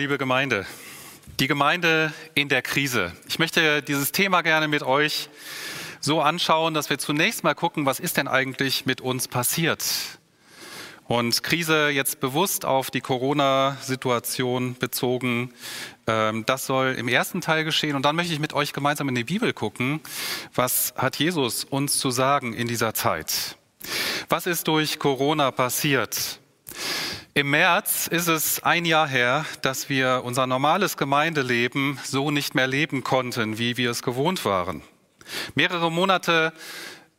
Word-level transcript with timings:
Liebe 0.00 0.16
Gemeinde. 0.16 0.64
Die 1.40 1.46
Gemeinde 1.46 2.14
in 2.32 2.48
der 2.48 2.62
Krise. 2.62 3.12
Ich 3.28 3.38
möchte 3.38 3.82
dieses 3.82 4.12
Thema 4.12 4.40
gerne 4.40 4.66
mit 4.66 4.82
euch 4.82 5.28
so 6.00 6.22
anschauen, 6.22 6.72
dass 6.72 6.88
wir 6.88 6.96
zunächst 6.96 7.44
mal 7.44 7.52
gucken, 7.52 7.84
was 7.84 8.00
ist 8.00 8.16
denn 8.16 8.26
eigentlich 8.26 8.86
mit 8.86 9.02
uns 9.02 9.28
passiert? 9.28 9.84
Und 11.04 11.42
Krise 11.42 11.90
jetzt 11.90 12.18
bewusst 12.18 12.64
auf 12.64 12.90
die 12.90 13.02
Corona-Situation 13.02 14.74
bezogen, 14.78 15.52
ähm, 16.06 16.46
das 16.46 16.64
soll 16.64 16.94
im 16.96 17.08
ersten 17.08 17.42
Teil 17.42 17.64
geschehen. 17.64 17.94
Und 17.94 18.06
dann 18.06 18.16
möchte 18.16 18.32
ich 18.32 18.40
mit 18.40 18.54
euch 18.54 18.72
gemeinsam 18.72 19.06
in 19.10 19.14
die 19.14 19.24
Bibel 19.24 19.52
gucken, 19.52 20.00
was 20.54 20.94
hat 20.96 21.16
Jesus 21.16 21.64
uns 21.64 21.98
zu 21.98 22.10
sagen 22.10 22.54
in 22.54 22.68
dieser 22.68 22.94
Zeit? 22.94 23.58
Was 24.30 24.46
ist 24.46 24.66
durch 24.66 24.98
Corona 24.98 25.50
passiert? 25.50 26.39
Im 27.34 27.50
März 27.50 28.06
ist 28.06 28.28
es 28.28 28.62
ein 28.62 28.84
Jahr 28.84 29.06
her, 29.06 29.46
dass 29.62 29.88
wir 29.88 30.22
unser 30.24 30.46
normales 30.46 30.96
Gemeindeleben 30.96 31.98
so 32.04 32.30
nicht 32.30 32.54
mehr 32.54 32.66
leben 32.66 33.04
konnten, 33.04 33.58
wie 33.58 33.76
wir 33.76 33.90
es 33.90 34.02
gewohnt 34.02 34.44
waren. 34.44 34.82
Mehrere 35.54 35.92
Monate 35.92 36.52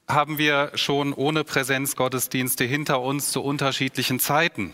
haben 0.07 0.37
wir 0.37 0.71
schon 0.75 1.13
ohne 1.13 1.43
Präsenzgottesdienste 1.43 2.65
hinter 2.65 3.01
uns 3.01 3.31
zu 3.31 3.41
unterschiedlichen 3.41 4.19
Zeiten. 4.19 4.73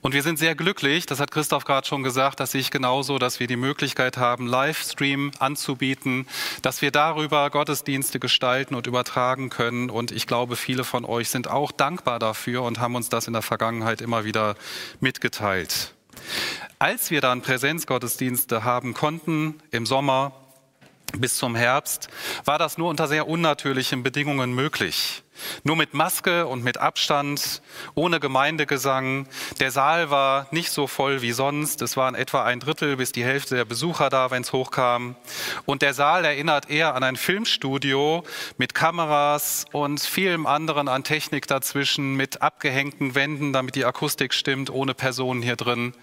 Und 0.00 0.14
wir 0.14 0.22
sind 0.22 0.38
sehr 0.38 0.54
glücklich, 0.54 1.06
das 1.06 1.20
hat 1.20 1.30
Christoph 1.30 1.64
gerade 1.64 1.86
schon 1.86 2.02
gesagt, 2.02 2.40
dass 2.40 2.54
ich 2.54 2.70
genauso, 2.70 3.18
dass 3.18 3.40
wir 3.40 3.46
die 3.46 3.56
Möglichkeit 3.56 4.16
haben, 4.16 4.46
Livestream 4.46 5.32
anzubieten, 5.38 6.26
dass 6.62 6.82
wir 6.82 6.90
darüber 6.90 7.50
Gottesdienste 7.50 8.20
gestalten 8.20 8.74
und 8.74 8.86
übertragen 8.86 9.50
können. 9.50 9.90
Und 9.90 10.12
ich 10.12 10.26
glaube, 10.26 10.56
viele 10.56 10.84
von 10.84 11.04
euch 11.04 11.28
sind 11.28 11.48
auch 11.48 11.72
dankbar 11.72 12.18
dafür 12.18 12.62
und 12.62 12.78
haben 12.78 12.94
uns 12.94 13.08
das 13.08 13.26
in 13.26 13.32
der 13.32 13.42
Vergangenheit 13.42 14.00
immer 14.00 14.24
wieder 14.24 14.56
mitgeteilt. 15.00 15.94
Als 16.78 17.10
wir 17.10 17.20
dann 17.20 17.42
Präsenzgottesdienste 17.42 18.64
haben 18.64 18.94
konnten 18.94 19.56
im 19.70 19.86
Sommer, 19.86 20.32
bis 21.16 21.36
zum 21.36 21.54
Herbst 21.54 22.08
war 22.44 22.58
das 22.58 22.78
nur 22.78 22.88
unter 22.88 23.08
sehr 23.08 23.28
unnatürlichen 23.28 24.02
Bedingungen 24.02 24.52
möglich. 24.52 25.22
Nur 25.64 25.76
mit 25.76 25.94
Maske 25.94 26.46
und 26.46 26.62
mit 26.62 26.78
Abstand, 26.78 27.62
ohne 27.94 28.20
Gemeindegesang. 28.20 29.26
Der 29.58 29.70
Saal 29.70 30.10
war 30.10 30.46
nicht 30.50 30.70
so 30.70 30.86
voll 30.86 31.22
wie 31.22 31.32
sonst. 31.32 31.82
Es 31.82 31.96
waren 31.96 32.14
etwa 32.14 32.44
ein 32.44 32.60
Drittel 32.60 32.96
bis 32.96 33.12
die 33.12 33.24
Hälfte 33.24 33.54
der 33.54 33.64
Besucher 33.64 34.10
da, 34.10 34.30
wenn 34.30 34.42
es 34.42 34.52
hochkam. 34.52 35.16
Und 35.64 35.82
der 35.82 35.94
Saal 35.94 36.24
erinnert 36.24 36.68
eher 36.68 36.94
an 36.94 37.02
ein 37.02 37.16
Filmstudio 37.16 38.24
mit 38.58 38.74
Kameras 38.74 39.64
und 39.72 40.00
vielem 40.00 40.46
anderen 40.46 40.88
an 40.88 41.04
Technik 41.04 41.46
dazwischen, 41.46 42.16
mit 42.16 42.42
abgehängten 42.42 43.14
Wänden, 43.14 43.52
damit 43.52 43.74
die 43.74 43.84
Akustik 43.84 44.34
stimmt, 44.34 44.70
ohne 44.70 44.94
Personen 44.94 45.42
hier 45.42 45.56
drin. 45.56 45.94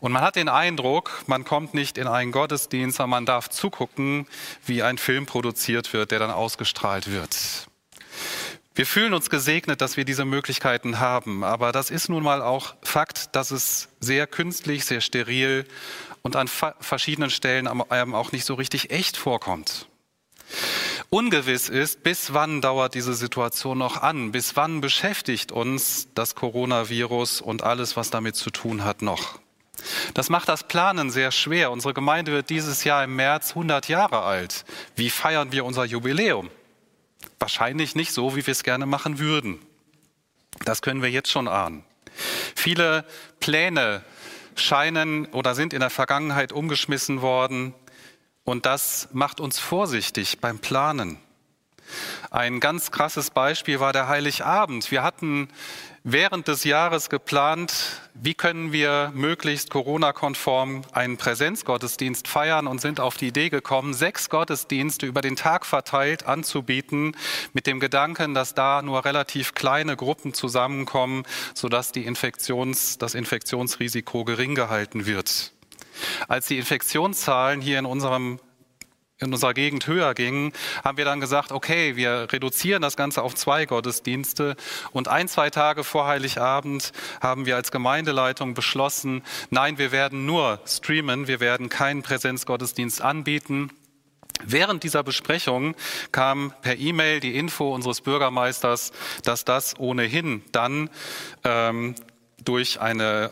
Und 0.00 0.12
man 0.12 0.22
hat 0.22 0.36
den 0.36 0.48
Eindruck, 0.48 1.22
man 1.26 1.44
kommt 1.44 1.74
nicht 1.74 1.98
in 1.98 2.06
einen 2.06 2.32
Gottesdienst, 2.32 2.96
sondern 2.96 3.10
man 3.10 3.26
darf 3.26 3.50
zugucken, 3.50 4.26
wie 4.66 4.82
ein 4.82 4.98
Film 4.98 5.26
produziert 5.26 5.92
wird, 5.92 6.10
der 6.10 6.18
dann 6.18 6.30
ausgestrahlt 6.30 7.10
wird. 7.10 7.68
Wir 8.74 8.86
fühlen 8.86 9.12
uns 9.12 9.28
gesegnet, 9.28 9.82
dass 9.82 9.98
wir 9.98 10.06
diese 10.06 10.24
Möglichkeiten 10.24 11.00
haben, 11.00 11.44
aber 11.44 11.70
das 11.70 11.90
ist 11.90 12.08
nun 12.08 12.22
mal 12.22 12.40
auch 12.40 12.74
Fakt, 12.82 13.36
dass 13.36 13.50
es 13.50 13.88
sehr 14.00 14.26
künstlich, 14.26 14.86
sehr 14.86 15.02
steril 15.02 15.66
und 16.22 16.36
an 16.36 16.48
verschiedenen 16.48 17.30
Stellen 17.30 17.66
auch 17.66 18.32
nicht 18.32 18.46
so 18.46 18.54
richtig 18.54 18.90
echt 18.90 19.18
vorkommt. 19.18 19.86
Ungewiss 21.10 21.68
ist, 21.68 22.04
bis 22.04 22.32
wann 22.32 22.60
dauert 22.60 22.94
diese 22.94 23.14
Situation 23.14 23.78
noch 23.78 24.00
an? 24.00 24.32
Bis 24.32 24.56
wann 24.56 24.80
beschäftigt 24.80 25.50
uns 25.50 26.08
das 26.14 26.34
Coronavirus 26.34 27.40
und 27.40 27.64
alles, 27.64 27.96
was 27.96 28.10
damit 28.10 28.36
zu 28.36 28.50
tun 28.50 28.84
hat, 28.84 29.02
noch? 29.02 29.40
Das 30.14 30.28
macht 30.28 30.48
das 30.48 30.64
Planen 30.64 31.10
sehr 31.10 31.32
schwer. 31.32 31.70
Unsere 31.70 31.94
Gemeinde 31.94 32.32
wird 32.32 32.50
dieses 32.50 32.84
Jahr 32.84 33.04
im 33.04 33.16
März 33.16 33.50
100 33.50 33.88
Jahre 33.88 34.22
alt. 34.22 34.64
Wie 34.96 35.10
feiern 35.10 35.52
wir 35.52 35.64
unser 35.64 35.84
Jubiläum? 35.84 36.50
Wahrscheinlich 37.38 37.94
nicht 37.94 38.12
so, 38.12 38.36
wie 38.36 38.46
wir 38.46 38.52
es 38.52 38.62
gerne 38.62 38.86
machen 38.86 39.18
würden. 39.18 39.58
Das 40.64 40.82
können 40.82 41.02
wir 41.02 41.10
jetzt 41.10 41.30
schon 41.30 41.48
ahnen. 41.48 41.84
Viele 42.54 43.04
Pläne 43.38 44.02
scheinen 44.56 45.26
oder 45.26 45.54
sind 45.54 45.72
in 45.72 45.80
der 45.80 45.90
Vergangenheit 45.90 46.52
umgeschmissen 46.52 47.22
worden 47.22 47.74
und 48.44 48.66
das 48.66 49.08
macht 49.12 49.40
uns 49.40 49.58
vorsichtig 49.58 50.40
beim 50.40 50.58
Planen. 50.58 51.18
Ein 52.30 52.60
ganz 52.60 52.90
krasses 52.90 53.30
Beispiel 53.30 53.80
war 53.80 53.92
der 53.92 54.08
Heiligabend. 54.08 54.90
Wir 54.90 55.02
hatten 55.02 55.48
während 56.04 56.48
des 56.48 56.64
Jahres 56.64 57.10
geplant, 57.10 58.00
wie 58.14 58.34
können 58.34 58.72
wir 58.72 59.12
möglichst 59.14 59.70
Corona-konform 59.70 60.82
einen 60.92 61.16
Präsenzgottesdienst 61.16 62.28
feiern 62.28 62.66
und 62.66 62.80
sind 62.80 63.00
auf 63.00 63.16
die 63.16 63.28
Idee 63.28 63.50
gekommen, 63.50 63.94
sechs 63.94 64.30
Gottesdienste 64.30 65.06
über 65.06 65.20
den 65.20 65.36
Tag 65.36 65.66
verteilt 65.66 66.26
anzubieten, 66.26 67.16
mit 67.52 67.66
dem 67.66 67.80
Gedanken, 67.80 68.34
dass 68.34 68.54
da 68.54 68.82
nur 68.82 69.04
relativ 69.04 69.54
kleine 69.54 69.96
Gruppen 69.96 70.34
zusammenkommen, 70.34 71.24
sodass 71.54 71.92
die 71.92 72.04
Infektions, 72.04 72.98
das 72.98 73.14
Infektionsrisiko 73.14 74.24
gering 74.24 74.54
gehalten 74.54 75.06
wird. 75.06 75.52
Als 76.28 76.46
die 76.46 76.58
Infektionszahlen 76.58 77.60
hier 77.60 77.78
in 77.78 77.86
unserem 77.86 78.40
in 79.20 79.32
unserer 79.32 79.52
Gegend 79.54 79.86
höher 79.86 80.14
gingen, 80.14 80.52
haben 80.82 80.96
wir 80.96 81.04
dann 81.04 81.20
gesagt, 81.20 81.52
okay, 81.52 81.94
wir 81.94 82.28
reduzieren 82.32 82.80
das 82.80 82.96
Ganze 82.96 83.22
auf 83.22 83.34
zwei 83.34 83.66
Gottesdienste. 83.66 84.56
Und 84.92 85.08
ein, 85.08 85.28
zwei 85.28 85.50
Tage 85.50 85.84
vor 85.84 86.06
Heiligabend 86.06 86.92
haben 87.20 87.44
wir 87.44 87.56
als 87.56 87.70
Gemeindeleitung 87.70 88.54
beschlossen, 88.54 89.22
nein, 89.50 89.78
wir 89.78 89.92
werden 89.92 90.24
nur 90.24 90.60
streamen, 90.66 91.28
wir 91.28 91.40
werden 91.40 91.68
keinen 91.68 92.02
Präsenzgottesdienst 92.02 93.02
anbieten. 93.02 93.70
Während 94.42 94.84
dieser 94.84 95.02
Besprechung 95.02 95.74
kam 96.12 96.54
per 96.62 96.78
E-Mail 96.78 97.20
die 97.20 97.36
Info 97.36 97.74
unseres 97.74 98.00
Bürgermeisters, 98.00 98.90
dass 99.22 99.44
das 99.44 99.78
ohnehin 99.78 100.42
dann 100.52 100.88
ähm, 101.44 101.94
durch 102.42 102.80
eine, 102.80 103.30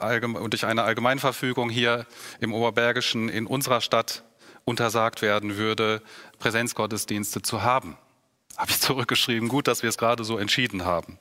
durch 0.50 0.66
eine 0.66 0.82
Allgemeinverfügung 0.82 1.70
hier 1.70 2.05
im 2.41 2.53
Oberbergischen 2.53 3.31
in 3.31 3.47
unserer 3.47 3.81
Stadt 3.81 4.22
untersagt 4.68 5.22
werden 5.22 5.56
würde, 5.56 6.02
Präsenzgottesdienste 6.38 7.42
zu 7.42 7.62
haben. 7.62 7.96
Habe 8.56 8.70
ich 8.70 8.80
zurückgeschrieben, 8.80 9.48
gut, 9.48 9.68
dass 9.68 9.82
wir 9.82 9.88
es 9.88 9.98
gerade 9.98 10.24
so 10.24 10.36
entschieden 10.36 10.84
haben. 10.84 11.18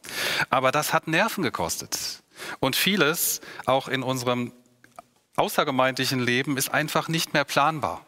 Aber 0.50 0.72
das 0.72 0.92
hat 0.92 1.08
Nerven 1.08 1.44
gekostet. 1.44 2.24
Und 2.60 2.76
vieles, 2.76 3.42
auch 3.66 3.88
in 3.88 4.04
unserem 4.04 4.54
außergemeindlichen 5.36 6.20
Leben, 6.20 6.58
ist 6.58 6.70
einfach 6.74 7.08
nicht 7.08 7.34
mehr 7.34 7.46
planbar. 7.46 8.07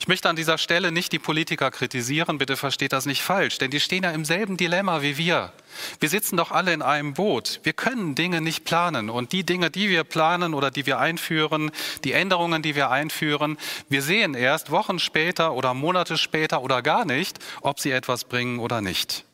Ich 0.00 0.08
möchte 0.08 0.28
an 0.28 0.36
dieser 0.36 0.58
Stelle 0.58 0.92
nicht 0.92 1.12
die 1.12 1.18
Politiker 1.18 1.70
kritisieren, 1.70 2.38
bitte 2.38 2.56
versteht 2.56 2.92
das 2.92 3.06
nicht 3.06 3.22
falsch, 3.22 3.58
denn 3.58 3.70
die 3.70 3.80
stehen 3.80 4.04
ja 4.04 4.10
im 4.10 4.24
selben 4.24 4.56
Dilemma 4.56 5.02
wie 5.02 5.16
wir. 5.16 5.52
Wir 6.00 6.08
sitzen 6.08 6.36
doch 6.36 6.50
alle 6.50 6.72
in 6.72 6.82
einem 6.82 7.14
Boot. 7.14 7.60
Wir 7.62 7.72
können 7.72 8.14
Dinge 8.14 8.40
nicht 8.40 8.64
planen 8.64 9.10
und 9.10 9.32
die 9.32 9.44
Dinge, 9.44 9.70
die 9.70 9.88
wir 9.88 10.04
planen 10.04 10.54
oder 10.54 10.70
die 10.70 10.86
wir 10.86 10.98
einführen, 10.98 11.70
die 12.04 12.12
Änderungen, 12.12 12.62
die 12.62 12.74
wir 12.74 12.90
einführen, 12.90 13.58
wir 13.88 14.02
sehen 14.02 14.34
erst 14.34 14.70
Wochen 14.70 14.98
später 14.98 15.52
oder 15.52 15.74
Monate 15.74 16.16
später 16.16 16.62
oder 16.62 16.82
gar 16.82 17.04
nicht, 17.04 17.38
ob 17.60 17.80
sie 17.80 17.90
etwas 17.90 18.24
bringen 18.24 18.58
oder 18.58 18.80
nicht. 18.80 19.24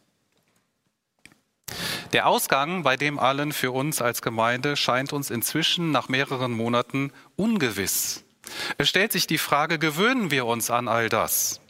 Der 2.12 2.26
Ausgang 2.26 2.82
bei 2.82 2.96
dem 2.96 3.18
allen 3.18 3.52
für 3.52 3.72
uns 3.72 4.00
als 4.00 4.22
Gemeinde 4.22 4.76
scheint 4.76 5.12
uns 5.12 5.30
inzwischen 5.30 5.90
nach 5.90 6.08
mehreren 6.08 6.52
Monaten 6.52 7.12
ungewiss. 7.36 8.23
Es 8.78 8.88
stellt 8.88 9.12
sich 9.12 9.26
die 9.26 9.38
Frage, 9.38 9.78
gewöhnen 9.78 10.30
wir 10.30 10.46
uns 10.46 10.70
an 10.70 10.88
all 10.88 11.08
das? 11.08 11.60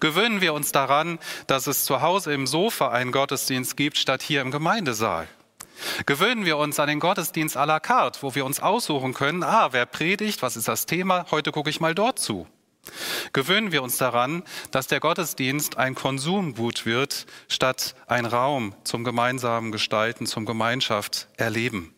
Gewöhnen 0.00 0.40
wir 0.40 0.54
uns 0.54 0.72
daran, 0.72 1.18
dass 1.46 1.66
es 1.66 1.84
zu 1.84 2.00
Hause 2.00 2.32
im 2.32 2.46
Sofa 2.46 2.90
einen 2.90 3.12
Gottesdienst 3.12 3.76
gibt, 3.76 3.98
statt 3.98 4.22
hier 4.22 4.40
im 4.40 4.50
Gemeindesaal? 4.50 5.28
Gewöhnen 6.06 6.44
wir 6.44 6.56
uns 6.56 6.80
an 6.80 6.88
den 6.88 7.00
Gottesdienst 7.00 7.56
à 7.56 7.66
la 7.66 7.80
carte, 7.80 8.22
wo 8.22 8.34
wir 8.34 8.46
uns 8.46 8.60
aussuchen 8.60 9.12
können, 9.12 9.42
ah, 9.42 9.68
wer 9.72 9.86
predigt, 9.86 10.42
was 10.42 10.56
ist 10.56 10.68
das 10.68 10.86
Thema, 10.86 11.26
heute 11.30 11.52
gucke 11.52 11.70
ich 11.70 11.80
mal 11.80 11.94
dort 11.94 12.18
zu. 12.18 12.46
Gewöhnen 13.32 13.72
wir 13.72 13.82
uns 13.82 13.98
daran, 13.98 14.42
dass 14.70 14.86
der 14.86 15.00
Gottesdienst 15.00 15.76
ein 15.76 15.94
Konsumgut 15.94 16.86
wird, 16.86 17.26
statt 17.48 17.94
ein 18.06 18.26
Raum 18.26 18.74
zum 18.84 19.04
gemeinsamen 19.04 19.72
Gestalten, 19.72 20.26
zum 20.26 20.46
Gemeinschaft 20.46 21.28
erleben. 21.36 21.95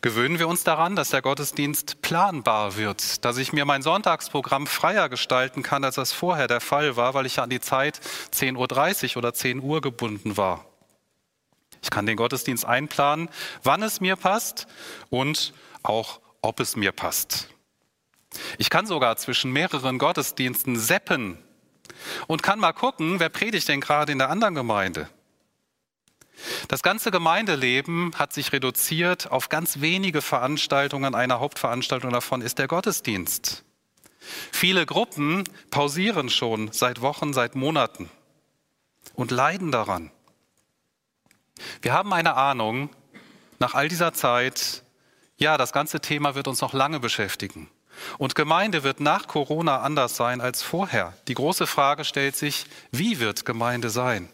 Gewöhnen 0.00 0.38
wir 0.38 0.48
uns 0.48 0.64
daran, 0.64 0.96
dass 0.96 1.10
der 1.10 1.22
Gottesdienst 1.22 2.00
planbar 2.02 2.76
wird, 2.76 3.24
dass 3.24 3.36
ich 3.36 3.52
mir 3.52 3.64
mein 3.64 3.82
Sonntagsprogramm 3.82 4.66
freier 4.66 5.08
gestalten 5.08 5.62
kann, 5.62 5.84
als 5.84 5.96
das 5.96 6.12
vorher 6.12 6.48
der 6.48 6.60
Fall 6.60 6.96
war, 6.96 7.14
weil 7.14 7.26
ich 7.26 7.38
an 7.40 7.50
die 7.50 7.60
Zeit 7.60 8.00
10.30 8.32 9.10
Uhr 9.10 9.16
oder 9.18 9.34
10 9.34 9.60
Uhr 9.60 9.80
gebunden 9.80 10.36
war. 10.36 10.64
Ich 11.82 11.90
kann 11.90 12.06
den 12.06 12.16
Gottesdienst 12.16 12.64
einplanen, 12.64 13.28
wann 13.62 13.82
es 13.82 14.00
mir 14.00 14.16
passt 14.16 14.66
und 15.10 15.52
auch, 15.82 16.20
ob 16.40 16.60
es 16.60 16.76
mir 16.76 16.92
passt. 16.92 17.48
Ich 18.58 18.70
kann 18.70 18.86
sogar 18.86 19.16
zwischen 19.16 19.52
mehreren 19.52 19.98
Gottesdiensten 19.98 20.78
seppen 20.78 21.38
und 22.26 22.42
kann 22.42 22.58
mal 22.58 22.72
gucken, 22.72 23.20
wer 23.20 23.28
predigt 23.28 23.68
denn 23.68 23.80
gerade 23.80 24.12
in 24.12 24.18
der 24.18 24.30
anderen 24.30 24.54
Gemeinde. 24.54 25.08
Das 26.68 26.82
ganze 26.82 27.10
Gemeindeleben 27.10 28.12
hat 28.16 28.32
sich 28.32 28.52
reduziert 28.52 29.30
auf 29.30 29.48
ganz 29.48 29.80
wenige 29.80 30.22
Veranstaltungen. 30.22 31.14
Eine 31.14 31.40
Hauptveranstaltung 31.40 32.12
davon 32.12 32.42
ist 32.42 32.58
der 32.58 32.68
Gottesdienst. 32.68 33.64
Viele 34.52 34.86
Gruppen 34.86 35.44
pausieren 35.70 36.30
schon 36.30 36.72
seit 36.72 37.00
Wochen, 37.00 37.32
seit 37.32 37.54
Monaten 37.54 38.10
und 39.14 39.30
leiden 39.30 39.70
daran. 39.70 40.10
Wir 41.80 41.92
haben 41.92 42.12
eine 42.12 42.34
Ahnung, 42.34 42.90
nach 43.58 43.74
all 43.74 43.88
dieser 43.88 44.12
Zeit, 44.12 44.82
ja, 45.38 45.56
das 45.56 45.72
ganze 45.72 46.00
Thema 46.00 46.34
wird 46.34 46.48
uns 46.48 46.60
noch 46.60 46.72
lange 46.72 47.00
beschäftigen. 47.00 47.70
Und 48.18 48.34
Gemeinde 48.34 48.82
wird 48.82 49.00
nach 49.00 49.26
Corona 49.26 49.80
anders 49.80 50.16
sein 50.16 50.42
als 50.42 50.62
vorher. 50.62 51.14
Die 51.28 51.34
große 51.34 51.66
Frage 51.66 52.04
stellt 52.04 52.36
sich, 52.36 52.66
wie 52.90 53.20
wird 53.20 53.46
Gemeinde 53.46 53.88
sein? 53.88 54.28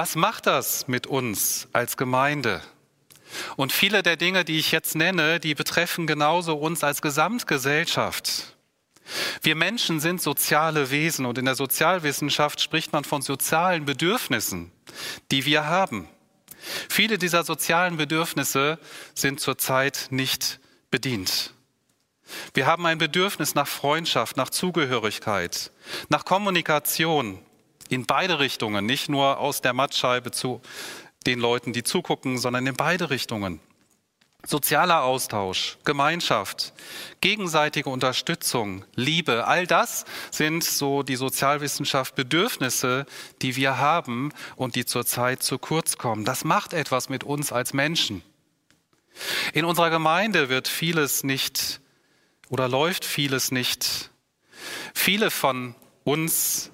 Was 0.00 0.16
macht 0.16 0.46
das 0.46 0.88
mit 0.88 1.06
uns 1.06 1.68
als 1.74 1.98
Gemeinde? 1.98 2.62
Und 3.56 3.70
viele 3.70 4.02
der 4.02 4.16
Dinge, 4.16 4.46
die 4.46 4.58
ich 4.58 4.72
jetzt 4.72 4.94
nenne, 4.94 5.40
die 5.40 5.54
betreffen 5.54 6.06
genauso 6.06 6.56
uns 6.56 6.82
als 6.82 7.02
Gesamtgesellschaft. 7.02 8.56
Wir 9.42 9.54
Menschen 9.54 10.00
sind 10.00 10.22
soziale 10.22 10.90
Wesen 10.90 11.26
und 11.26 11.36
in 11.36 11.44
der 11.44 11.54
Sozialwissenschaft 11.54 12.62
spricht 12.62 12.94
man 12.94 13.04
von 13.04 13.20
sozialen 13.20 13.84
Bedürfnissen, 13.84 14.72
die 15.30 15.44
wir 15.44 15.66
haben. 15.66 16.08
Viele 16.88 17.18
dieser 17.18 17.44
sozialen 17.44 17.98
Bedürfnisse 17.98 18.78
sind 19.14 19.38
zurzeit 19.38 20.06
nicht 20.08 20.60
bedient. 20.90 21.52
Wir 22.54 22.64
haben 22.64 22.86
ein 22.86 22.96
Bedürfnis 22.96 23.54
nach 23.54 23.68
Freundschaft, 23.68 24.38
nach 24.38 24.48
Zugehörigkeit, 24.48 25.70
nach 26.08 26.24
Kommunikation, 26.24 27.44
in 27.90 28.06
beide 28.06 28.38
Richtungen, 28.38 28.86
nicht 28.86 29.08
nur 29.08 29.38
aus 29.38 29.60
der 29.60 29.72
Mattscheibe 29.72 30.30
zu 30.30 30.62
den 31.26 31.40
Leuten, 31.40 31.72
die 31.72 31.82
zugucken, 31.82 32.38
sondern 32.38 32.66
in 32.66 32.76
beide 32.76 33.10
Richtungen. 33.10 33.60
Sozialer 34.46 35.02
Austausch, 35.02 35.76
Gemeinschaft, 35.84 36.72
gegenseitige 37.20 37.90
Unterstützung, 37.90 38.86
Liebe, 38.94 39.46
all 39.46 39.66
das 39.66 40.06
sind 40.30 40.64
so 40.64 41.02
die 41.02 41.16
Sozialwissenschaft 41.16 42.14
Bedürfnisse, 42.14 43.04
die 43.42 43.56
wir 43.56 43.76
haben 43.76 44.32
und 44.56 44.76
die 44.76 44.86
zurzeit 44.86 45.42
zu 45.42 45.58
kurz 45.58 45.98
kommen. 45.98 46.24
Das 46.24 46.44
macht 46.44 46.72
etwas 46.72 47.10
mit 47.10 47.22
uns 47.22 47.52
als 47.52 47.74
Menschen. 47.74 48.22
In 49.52 49.66
unserer 49.66 49.90
Gemeinde 49.90 50.48
wird 50.48 50.68
vieles 50.68 51.22
nicht 51.22 51.82
oder 52.48 52.66
läuft 52.66 53.04
vieles 53.04 53.50
nicht. 53.50 54.10
Viele 54.94 55.30
von 55.30 55.74
uns 56.04 56.70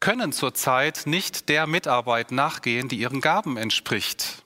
können 0.00 0.32
zurzeit 0.32 1.02
nicht 1.06 1.48
der 1.48 1.66
Mitarbeit 1.66 2.30
nachgehen, 2.32 2.88
die 2.88 2.96
ihren 2.96 3.20
Gaben 3.20 3.56
entspricht. 3.56 4.44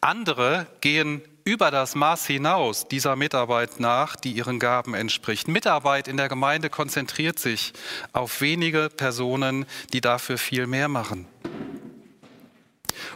Andere 0.00 0.66
gehen 0.80 1.22
über 1.44 1.70
das 1.70 1.94
Maß 1.94 2.26
hinaus 2.26 2.86
dieser 2.88 3.16
Mitarbeit 3.16 3.80
nach, 3.80 4.16
die 4.16 4.32
ihren 4.32 4.58
Gaben 4.58 4.94
entspricht. 4.94 5.48
Mitarbeit 5.48 6.08
in 6.08 6.16
der 6.16 6.28
Gemeinde 6.28 6.70
konzentriert 6.70 7.38
sich 7.38 7.72
auf 8.12 8.40
wenige 8.40 8.90
Personen, 8.90 9.66
die 9.92 10.00
dafür 10.00 10.38
viel 10.38 10.66
mehr 10.66 10.88
machen. 10.88 11.26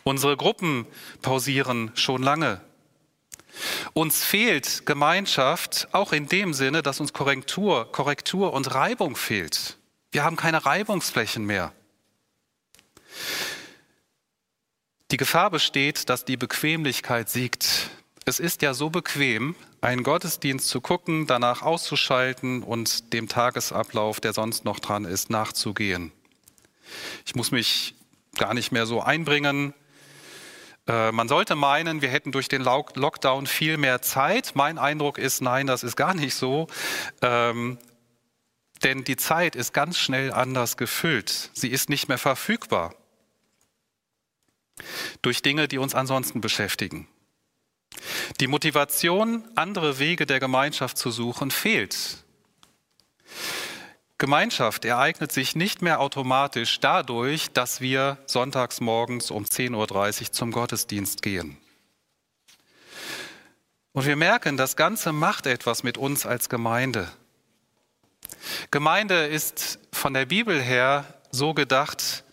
Unsere 0.03 0.37
Gruppen 0.37 0.87
pausieren 1.23 1.93
schon 1.95 2.23
lange. 2.23 2.61
Uns 3.93 4.25
fehlt 4.25 4.85
Gemeinschaft 4.87 5.89
auch 5.93 6.13
in 6.13 6.29
dem 6.29 6.53
Sinne, 6.53 6.83
dass 6.83 7.01
uns 7.01 7.13
Korrektur, 7.13 7.91
Korrektur 7.91 8.53
und 8.53 8.75
Reibung 8.75 9.17
fehlt. 9.17 9.79
Wir 10.13 10.25
haben 10.25 10.37
keine 10.37 10.65
Reibungsflächen 10.65 11.45
mehr. 11.45 11.73
Die 15.11 15.17
Gefahr 15.17 15.51
besteht, 15.51 16.09
dass 16.09 16.25
die 16.25 16.37
Bequemlichkeit 16.37 17.29
siegt. 17.29 17.91
Es 18.25 18.41
ist 18.41 18.63
ja 18.63 18.75
so 18.75 18.91
bequem, 18.91 19.55
einen 19.81 20.03
Gottesdienst 20.03 20.69
zu 20.69 20.81
gucken, 20.81 21.29
danach 21.29 21.63
auszuschalten 21.63 22.65
und 22.65 23.13
dem 23.13 23.29
Tagesablauf, 23.29 24.19
der 24.19 24.33
sonst 24.33 24.65
noch 24.65 24.81
dran 24.81 25.05
ist, 25.05 25.31
nachzugehen. 25.31 26.11
Ich 27.25 27.37
muss 27.37 27.53
mich 27.53 27.95
gar 28.37 28.53
nicht 28.53 28.73
mehr 28.73 28.87
so 28.87 29.01
einbringen. 29.01 29.75
Äh, 30.89 31.13
man 31.13 31.29
sollte 31.29 31.55
meinen, 31.55 32.03
wir 32.03 32.09
hätten 32.09 32.33
durch 32.33 32.49
den 32.49 32.63
Lockdown 32.63 33.47
viel 33.47 33.77
mehr 33.77 34.03
Zeit. 34.03 34.53
Mein 34.55 34.79
Eindruck 34.79 35.19
ist, 35.19 35.41
nein, 35.41 35.67
das 35.67 35.85
ist 35.85 35.97
gar 35.97 36.15
nicht 36.15 36.35
so. 36.35 36.67
Ähm, 37.23 37.79
denn 38.87 39.03
die 39.03 39.17
Zeit 39.17 39.57
ist 39.57 39.75
ganz 39.75 39.99
schnell 39.99 40.33
anders 40.33 40.77
gefüllt. 40.77 41.51
Sie 41.55 41.71
ist 41.71 41.91
nicht 41.91 42.07
mehr 42.09 42.19
verfügbar 42.19 42.95
durch 45.23 45.43
Dinge, 45.43 45.67
die 45.67 45.79
uns 45.79 45.97
ansonsten 45.97 46.41
beschäftigen. 46.41 47.09
Die 48.39 48.47
Motivation, 48.47 49.43
andere 49.57 49.99
Wege 49.99 50.25
der 50.25 50.39
Gemeinschaft 50.39 50.99
zu 50.99 51.11
suchen, 51.11 51.51
fehlt. 51.51 52.25
Gemeinschaft 54.19 54.85
ereignet 54.85 55.33
sich 55.33 55.57
nicht 55.57 55.83
mehr 55.83 55.99
automatisch 55.99 56.79
dadurch, 56.79 57.51
dass 57.51 57.81
wir 57.81 58.19
sonntags 58.27 58.81
morgens 58.81 59.33
um 59.33 59.47
10.30 59.47 60.21
Uhr 60.21 60.33
zum 60.33 60.53
Gottesdienst 60.53 61.23
gehen. 61.23 61.57
Und 63.93 64.07
wir 64.07 64.17
merken, 64.17 64.57
das 64.57 64.77
Ganze 64.77 65.13
macht 65.13 65.47
etwas 65.47 65.83
mit 65.83 65.99
uns 65.99 66.25
als 66.25 66.49
Gemeinde. 66.49 67.11
Gemeinde 68.71 69.27
ist 69.27 69.79
von 69.93 70.15
der 70.15 70.27
Bibel 70.27 70.61
her 70.61 71.05
so 71.31 71.55
gedacht, 71.55 72.25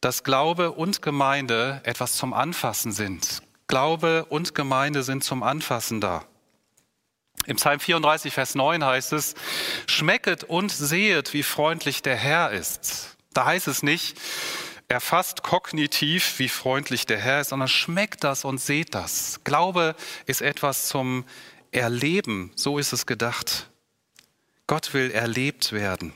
dass 0.00 0.22
Glaube 0.22 0.72
und 0.72 1.02
Gemeinde 1.02 1.80
etwas 1.84 2.14
zum 2.14 2.32
Anfassen 2.32 2.92
sind. 2.92 3.42
Glaube 3.66 4.26
und 4.26 4.54
Gemeinde 4.54 5.02
sind 5.02 5.24
zum 5.24 5.42
Anfassen 5.42 6.00
da. 6.00 6.24
Im 7.46 7.56
Psalm 7.56 7.80
34, 7.80 8.32
Vers 8.32 8.54
9 8.54 8.84
heißt 8.84 9.12
es, 9.12 9.34
schmecket 9.86 10.44
und 10.44 10.70
sehet, 10.70 11.32
wie 11.32 11.42
freundlich 11.42 12.02
der 12.02 12.16
Herr 12.16 12.52
ist. 12.52 13.16
Da 13.32 13.46
heißt 13.46 13.68
es 13.68 13.82
nicht, 13.82 14.18
erfasst 14.88 15.42
kognitiv, 15.42 16.38
wie 16.38 16.48
freundlich 16.48 17.06
der 17.06 17.18
Herr 17.18 17.40
ist, 17.40 17.48
sondern 17.48 17.68
schmeckt 17.68 18.24
das 18.24 18.44
und 18.44 18.58
seht 18.58 18.94
das. 18.94 19.40
Glaube 19.44 19.94
ist 20.26 20.40
etwas 20.42 20.88
zum 20.88 21.24
Erleben, 21.70 22.52
so 22.54 22.78
ist 22.78 22.92
es 22.92 23.06
gedacht. 23.06 23.70
Gott 24.66 24.94
will 24.94 25.10
erlebt 25.10 25.72
werden. 25.72 26.12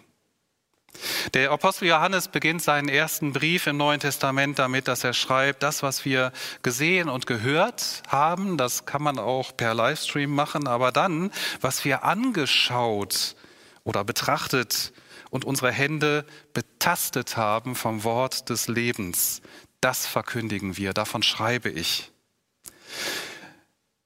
Der 1.35 1.51
Apostel 1.53 1.87
Johannes 1.87 2.29
beginnt 2.29 2.63
seinen 2.63 2.89
ersten 2.89 3.33
Brief 3.33 3.67
im 3.67 3.77
Neuen 3.77 4.01
Testament 4.01 4.59
damit, 4.59 4.89
dass 4.89 5.05
er 5.05 5.13
schreibt, 5.13 5.63
das, 5.63 5.83
was 5.83 6.05
wir 6.05 6.33
gesehen 6.63 7.09
und 7.09 7.27
gehört 7.27 8.03
haben, 8.09 8.57
das 8.57 8.85
kann 8.85 9.03
man 9.03 9.19
auch 9.19 9.57
per 9.57 9.75
Livestream 9.75 10.35
machen, 10.35 10.67
aber 10.67 10.91
dann, 10.91 11.31
was 11.61 11.85
wir 11.85 12.05
angeschaut 12.05 13.37
oder 13.85 14.03
betrachtet 14.03 14.93
und 15.31 15.45
unsere 15.45 15.71
Hände 15.71 16.25
betastet 16.53 17.37
haben 17.37 17.75
vom 17.75 18.03
Wort 18.03 18.49
des 18.49 18.67
Lebens, 18.67 19.43
das 19.81 20.07
verkündigen 20.07 20.77
wir, 20.77 20.95
davon 20.95 21.23
schreibe 21.23 21.69
ich. 21.69 22.11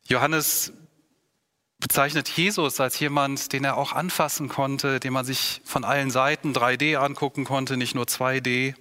Johannes 0.05 0.73
bezeichnet 1.83 2.29
Jesus 2.29 2.81
als 2.81 2.99
jemand, 2.99 3.53
den 3.53 3.65
er 3.65 3.77
auch 3.77 3.93
anfassen 3.93 4.49
konnte, 4.49 5.01
den 5.01 5.13
man 5.13 5.27
sich 5.27 5.61
von 5.65 5.85
allen 5.85 6.11
Seiten 6.11 6.53
3D 6.53 6.97
angucken 6.97 7.45
konnte, 7.45 7.77
nicht 7.77 7.95
nur 7.95 8.07
2D. 8.07 8.75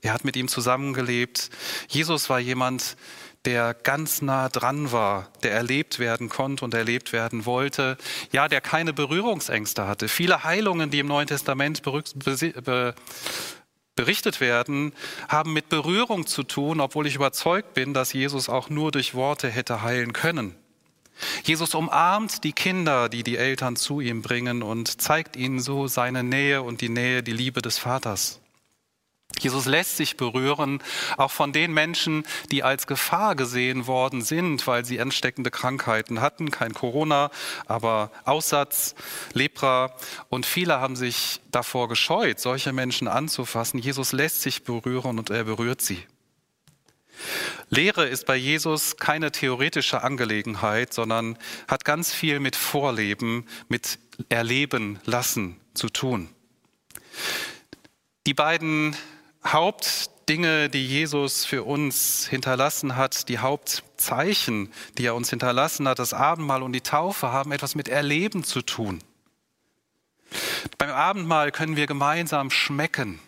Er 0.00 0.12
hat 0.12 0.24
mit 0.24 0.36
ihm 0.36 0.48
zusammengelebt. 0.48 1.50
Jesus 1.88 2.28
war 2.30 2.40
jemand, 2.40 2.96
der 3.44 3.74
ganz 3.74 4.22
nah 4.22 4.48
dran 4.48 4.90
war, 4.90 5.30
der 5.42 5.52
erlebt 5.52 5.98
werden 6.00 6.28
konnte 6.28 6.64
und 6.64 6.74
erlebt 6.74 7.12
werden 7.12 7.46
wollte. 7.46 7.96
Ja, 8.32 8.48
der 8.48 8.60
keine 8.60 8.92
Berührungsängste 8.92 9.86
hatte. 9.86 10.08
Viele 10.08 10.42
Heilungen, 10.42 10.90
die 10.90 10.98
im 10.98 11.06
Neuen 11.06 11.28
Testament 11.28 11.82
berichtet 13.94 14.40
werden, 14.40 14.92
haben 15.28 15.52
mit 15.52 15.68
Berührung 15.68 16.26
zu 16.26 16.42
tun, 16.42 16.80
obwohl 16.80 17.06
ich 17.06 17.14
überzeugt 17.14 17.74
bin, 17.74 17.94
dass 17.94 18.12
Jesus 18.12 18.48
auch 18.48 18.68
nur 18.68 18.90
durch 18.90 19.14
Worte 19.14 19.48
hätte 19.48 19.82
heilen 19.82 20.12
können. 20.12 20.56
Jesus 21.44 21.74
umarmt 21.74 22.44
die 22.44 22.52
Kinder, 22.52 23.08
die 23.08 23.22
die 23.22 23.36
Eltern 23.36 23.76
zu 23.76 24.00
ihm 24.00 24.22
bringen 24.22 24.62
und 24.62 25.00
zeigt 25.00 25.36
ihnen 25.36 25.60
so 25.60 25.86
seine 25.86 26.22
Nähe 26.22 26.62
und 26.62 26.80
die 26.80 26.88
Nähe, 26.88 27.22
die 27.22 27.32
Liebe 27.32 27.62
des 27.62 27.78
Vaters. 27.78 28.40
Jesus 29.38 29.66
lässt 29.66 29.96
sich 29.96 30.16
berühren, 30.16 30.82
auch 31.18 31.30
von 31.30 31.52
den 31.52 31.72
Menschen, 31.74 32.24
die 32.50 32.62
als 32.62 32.86
Gefahr 32.86 33.34
gesehen 33.34 33.86
worden 33.86 34.22
sind, 34.22 34.66
weil 34.66 34.84
sie 34.84 35.00
ansteckende 35.00 35.50
Krankheiten 35.50 36.20
hatten, 36.22 36.50
kein 36.50 36.72
Corona, 36.72 37.30
aber 37.66 38.10
Aussatz, 38.24 38.94
Lepra. 39.34 39.94
Und 40.30 40.46
viele 40.46 40.80
haben 40.80 40.96
sich 40.96 41.40
davor 41.50 41.88
gescheut, 41.88 42.40
solche 42.40 42.72
Menschen 42.72 43.08
anzufassen. 43.08 43.78
Jesus 43.78 44.12
lässt 44.12 44.40
sich 44.40 44.64
berühren 44.64 45.18
und 45.18 45.28
er 45.28 45.44
berührt 45.44 45.82
sie. 45.82 46.06
Lehre 47.68 48.06
ist 48.06 48.26
bei 48.26 48.36
Jesus 48.36 48.96
keine 48.96 49.32
theoretische 49.32 50.02
Angelegenheit, 50.02 50.92
sondern 50.92 51.38
hat 51.68 51.84
ganz 51.84 52.12
viel 52.12 52.40
mit 52.40 52.56
Vorleben, 52.56 53.46
mit 53.68 53.98
Erleben 54.28 54.98
lassen 55.04 55.60
zu 55.74 55.88
tun. 55.88 56.28
Die 58.26 58.34
beiden 58.34 58.96
Hauptdinge, 59.44 60.68
die 60.68 60.84
Jesus 60.84 61.44
für 61.44 61.62
uns 61.62 62.26
hinterlassen 62.28 62.96
hat, 62.96 63.28
die 63.28 63.38
Hauptzeichen, 63.38 64.72
die 64.98 65.06
er 65.06 65.14
uns 65.14 65.30
hinterlassen 65.30 65.88
hat, 65.88 65.98
das 65.98 66.12
Abendmahl 66.12 66.62
und 66.62 66.72
die 66.72 66.80
Taufe, 66.80 67.30
haben 67.30 67.52
etwas 67.52 67.74
mit 67.74 67.88
Erleben 67.88 68.42
zu 68.42 68.62
tun. 68.62 69.00
Beim 70.78 70.90
Abendmahl 70.90 71.52
können 71.52 71.76
wir 71.76 71.86
gemeinsam 71.86 72.50
schmecken, 72.50 73.20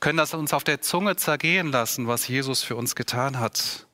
können 0.00 0.18
das 0.18 0.34
uns 0.34 0.52
auf 0.52 0.64
der 0.64 0.80
Zunge 0.80 1.16
zergehen 1.16 1.70
lassen, 1.70 2.06
was 2.06 2.28
Jesus 2.28 2.62
für 2.62 2.76
uns 2.76 2.94
getan 2.94 3.38
hat. 3.38 3.86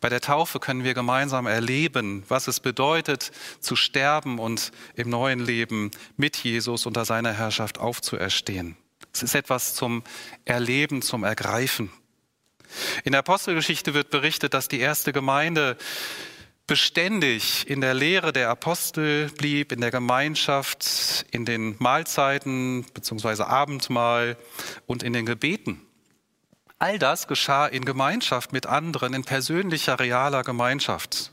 Bei 0.00 0.08
der 0.08 0.20
Taufe 0.20 0.60
können 0.60 0.84
wir 0.84 0.94
gemeinsam 0.94 1.46
erleben, 1.46 2.24
was 2.28 2.46
es 2.46 2.60
bedeutet, 2.60 3.32
zu 3.60 3.74
sterben 3.74 4.38
und 4.38 4.70
im 4.94 5.10
neuen 5.10 5.40
Leben 5.40 5.90
mit 6.16 6.36
Jesus 6.36 6.86
unter 6.86 7.04
seiner 7.04 7.32
Herrschaft 7.32 7.78
aufzuerstehen. 7.78 8.76
Es 9.12 9.22
ist 9.22 9.34
etwas 9.34 9.74
zum 9.74 10.04
Erleben, 10.44 11.02
zum 11.02 11.24
Ergreifen. 11.24 11.90
In 13.04 13.12
der 13.12 13.20
Apostelgeschichte 13.20 13.94
wird 13.94 14.10
berichtet, 14.10 14.54
dass 14.54 14.68
die 14.68 14.78
erste 14.78 15.12
Gemeinde 15.12 15.76
beständig 16.68 17.68
in 17.68 17.80
der 17.80 17.94
Lehre 17.94 18.32
der 18.32 18.50
Apostel 18.50 19.28
blieb, 19.30 19.72
in 19.72 19.80
der 19.80 19.90
Gemeinschaft, 19.90 21.26
in 21.32 21.44
den 21.44 21.74
Mahlzeiten 21.80 22.84
bzw. 22.94 23.42
Abendmahl 23.42 24.36
und 24.86 25.02
in 25.02 25.12
den 25.12 25.26
Gebeten. 25.26 25.82
All 26.78 27.00
das 27.00 27.26
geschah 27.26 27.66
in 27.66 27.84
Gemeinschaft 27.84 28.52
mit 28.52 28.66
anderen, 28.66 29.14
in 29.14 29.24
persönlicher, 29.24 29.98
realer 29.98 30.44
Gemeinschaft. 30.44 31.32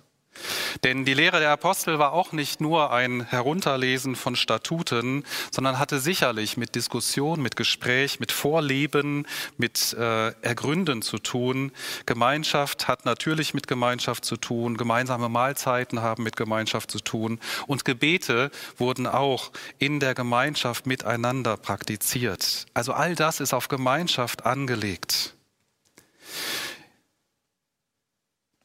Denn 0.83 1.05
die 1.05 1.13
Lehre 1.13 1.39
der 1.39 1.51
Apostel 1.51 1.99
war 1.99 2.13
auch 2.13 2.31
nicht 2.31 2.61
nur 2.61 2.91
ein 2.91 3.25
Herunterlesen 3.25 4.15
von 4.15 4.35
Statuten, 4.35 5.23
sondern 5.51 5.79
hatte 5.79 5.99
sicherlich 5.99 6.57
mit 6.57 6.75
Diskussion, 6.75 7.41
mit 7.41 7.55
Gespräch, 7.55 8.19
mit 8.19 8.31
Vorleben, 8.31 9.25
mit 9.57 9.93
äh, 9.93 10.31
Ergründen 10.41 11.01
zu 11.01 11.17
tun. 11.17 11.71
Gemeinschaft 12.05 12.87
hat 12.87 13.05
natürlich 13.05 13.53
mit 13.53 13.67
Gemeinschaft 13.67 14.25
zu 14.25 14.37
tun, 14.37 14.77
gemeinsame 14.77 15.29
Mahlzeiten 15.29 16.01
haben 16.01 16.23
mit 16.23 16.35
Gemeinschaft 16.35 16.91
zu 16.91 16.99
tun 16.99 17.39
und 17.67 17.85
Gebete 17.85 18.51
wurden 18.77 19.07
auch 19.07 19.51
in 19.79 19.99
der 19.99 20.13
Gemeinschaft 20.13 20.85
miteinander 20.85 21.57
praktiziert. 21.57 22.65
Also 22.73 22.93
all 22.93 23.15
das 23.15 23.39
ist 23.39 23.53
auf 23.53 23.67
Gemeinschaft 23.67 24.45
angelegt. 24.45 25.33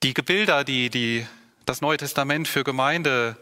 Die 0.03 0.15
Gebilder, 0.15 0.65
die 0.65 0.89
die 0.89 1.27
das 1.71 1.81
Neue 1.81 1.99
Testament 1.99 2.49
für 2.49 2.65
Gemeinde 2.65 3.37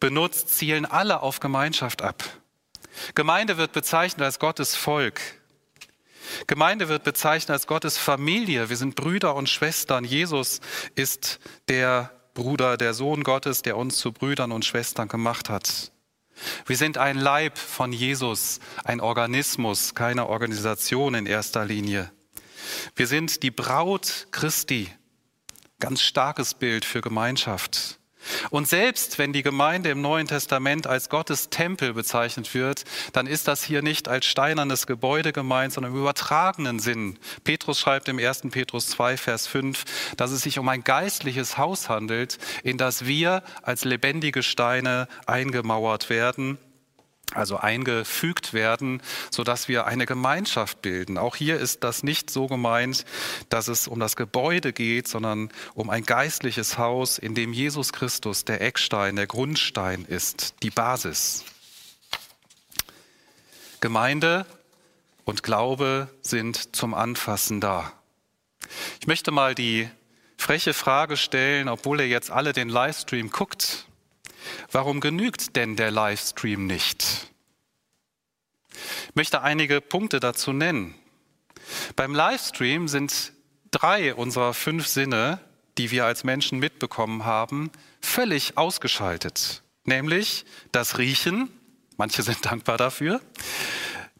benutzt, 0.00 0.48
zielen 0.48 0.84
alle 0.84 1.22
auf 1.22 1.38
Gemeinschaft 1.38 2.02
ab. 2.02 2.24
Gemeinde 3.14 3.56
wird 3.56 3.70
bezeichnet 3.70 4.24
als 4.24 4.40
Gottes 4.40 4.74
Volk. 4.74 5.20
Gemeinde 6.48 6.88
wird 6.88 7.04
bezeichnet 7.04 7.50
als 7.50 7.68
Gottes 7.68 7.96
Familie. 7.96 8.68
Wir 8.68 8.76
sind 8.76 8.96
Brüder 8.96 9.36
und 9.36 9.48
Schwestern. 9.48 10.02
Jesus 10.02 10.60
ist 10.96 11.38
der 11.68 12.10
Bruder, 12.34 12.78
der 12.78 12.94
Sohn 12.94 13.22
Gottes, 13.22 13.62
der 13.62 13.76
uns 13.76 13.98
zu 13.98 14.10
Brüdern 14.10 14.50
und 14.50 14.64
Schwestern 14.64 15.06
gemacht 15.06 15.48
hat. 15.48 15.92
Wir 16.66 16.76
sind 16.76 16.98
ein 16.98 17.16
Leib 17.16 17.56
von 17.58 17.92
Jesus, 17.92 18.58
ein 18.82 19.00
Organismus, 19.00 19.94
keine 19.94 20.26
Organisation 20.26 21.14
in 21.14 21.26
erster 21.26 21.64
Linie. 21.64 22.10
Wir 22.96 23.06
sind 23.06 23.44
die 23.44 23.52
Braut 23.52 24.26
Christi. 24.32 24.90
Ganz 25.80 26.02
starkes 26.02 26.54
Bild 26.54 26.84
für 26.84 27.00
Gemeinschaft. 27.00 27.98
Und 28.50 28.66
selbst 28.68 29.18
wenn 29.18 29.32
die 29.32 29.44
Gemeinde 29.44 29.90
im 29.90 30.00
Neuen 30.00 30.26
Testament 30.26 30.88
als 30.88 31.08
Gottes 31.08 31.50
Tempel 31.50 31.94
bezeichnet 31.94 32.52
wird, 32.52 32.84
dann 33.12 33.28
ist 33.28 33.46
das 33.46 33.62
hier 33.62 33.80
nicht 33.80 34.08
als 34.08 34.26
steinernes 34.26 34.88
Gebäude 34.88 35.32
gemeint, 35.32 35.72
sondern 35.72 35.92
im 35.92 36.00
übertragenen 36.00 36.80
Sinn. 36.80 37.18
Petrus 37.44 37.78
schreibt 37.78 38.08
im 38.08 38.18
1. 38.18 38.42
Petrus 38.50 38.88
2, 38.88 39.16
Vers 39.16 39.46
5, 39.46 39.84
dass 40.16 40.32
es 40.32 40.42
sich 40.42 40.58
um 40.58 40.68
ein 40.68 40.82
geistliches 40.82 41.58
Haus 41.58 41.88
handelt, 41.88 42.38
in 42.64 42.76
das 42.76 43.06
wir 43.06 43.44
als 43.62 43.84
lebendige 43.84 44.42
Steine 44.42 45.06
eingemauert 45.26 46.10
werden 46.10 46.58
also 47.34 47.58
eingefügt 47.58 48.52
werden, 48.52 49.02
so 49.30 49.44
dass 49.44 49.68
wir 49.68 49.86
eine 49.86 50.06
Gemeinschaft 50.06 50.82
bilden. 50.82 51.18
Auch 51.18 51.36
hier 51.36 51.58
ist 51.58 51.84
das 51.84 52.02
nicht 52.02 52.30
so 52.30 52.46
gemeint, 52.46 53.04
dass 53.48 53.68
es 53.68 53.86
um 53.86 54.00
das 54.00 54.16
Gebäude 54.16 54.72
geht, 54.72 55.08
sondern 55.08 55.50
um 55.74 55.90
ein 55.90 56.04
geistliches 56.04 56.78
Haus, 56.78 57.18
in 57.18 57.34
dem 57.34 57.52
Jesus 57.52 57.92
Christus 57.92 58.44
der 58.44 58.60
Eckstein, 58.60 59.16
der 59.16 59.26
Grundstein 59.26 60.04
ist, 60.04 60.54
die 60.62 60.70
Basis. 60.70 61.44
Gemeinde 63.80 64.46
und 65.24 65.42
Glaube 65.42 66.08
sind 66.22 66.74
zum 66.74 66.94
Anfassen 66.94 67.60
da. 67.60 67.92
Ich 69.00 69.06
möchte 69.06 69.30
mal 69.30 69.54
die 69.54 69.88
freche 70.36 70.72
Frage 70.72 71.16
stellen, 71.16 71.68
obwohl 71.68 72.00
ihr 72.00 72.08
jetzt 72.08 72.30
alle 72.30 72.52
den 72.52 72.68
Livestream 72.68 73.30
guckt, 73.30 73.87
Warum 74.70 75.00
genügt 75.00 75.56
denn 75.56 75.76
der 75.76 75.90
Livestream 75.90 76.66
nicht? 76.66 77.32
Ich 79.08 79.14
möchte 79.14 79.42
einige 79.42 79.80
Punkte 79.80 80.20
dazu 80.20 80.52
nennen. 80.52 80.94
Beim 81.96 82.14
Livestream 82.14 82.88
sind 82.88 83.32
drei 83.70 84.14
unserer 84.14 84.54
fünf 84.54 84.86
Sinne, 84.86 85.40
die 85.76 85.90
wir 85.90 86.04
als 86.04 86.24
Menschen 86.24 86.58
mitbekommen 86.58 87.24
haben, 87.24 87.70
völlig 88.00 88.56
ausgeschaltet. 88.56 89.62
Nämlich 89.84 90.44
das 90.72 90.98
Riechen, 90.98 91.48
manche 91.96 92.22
sind 92.22 92.44
dankbar 92.44 92.76
dafür, 92.76 93.20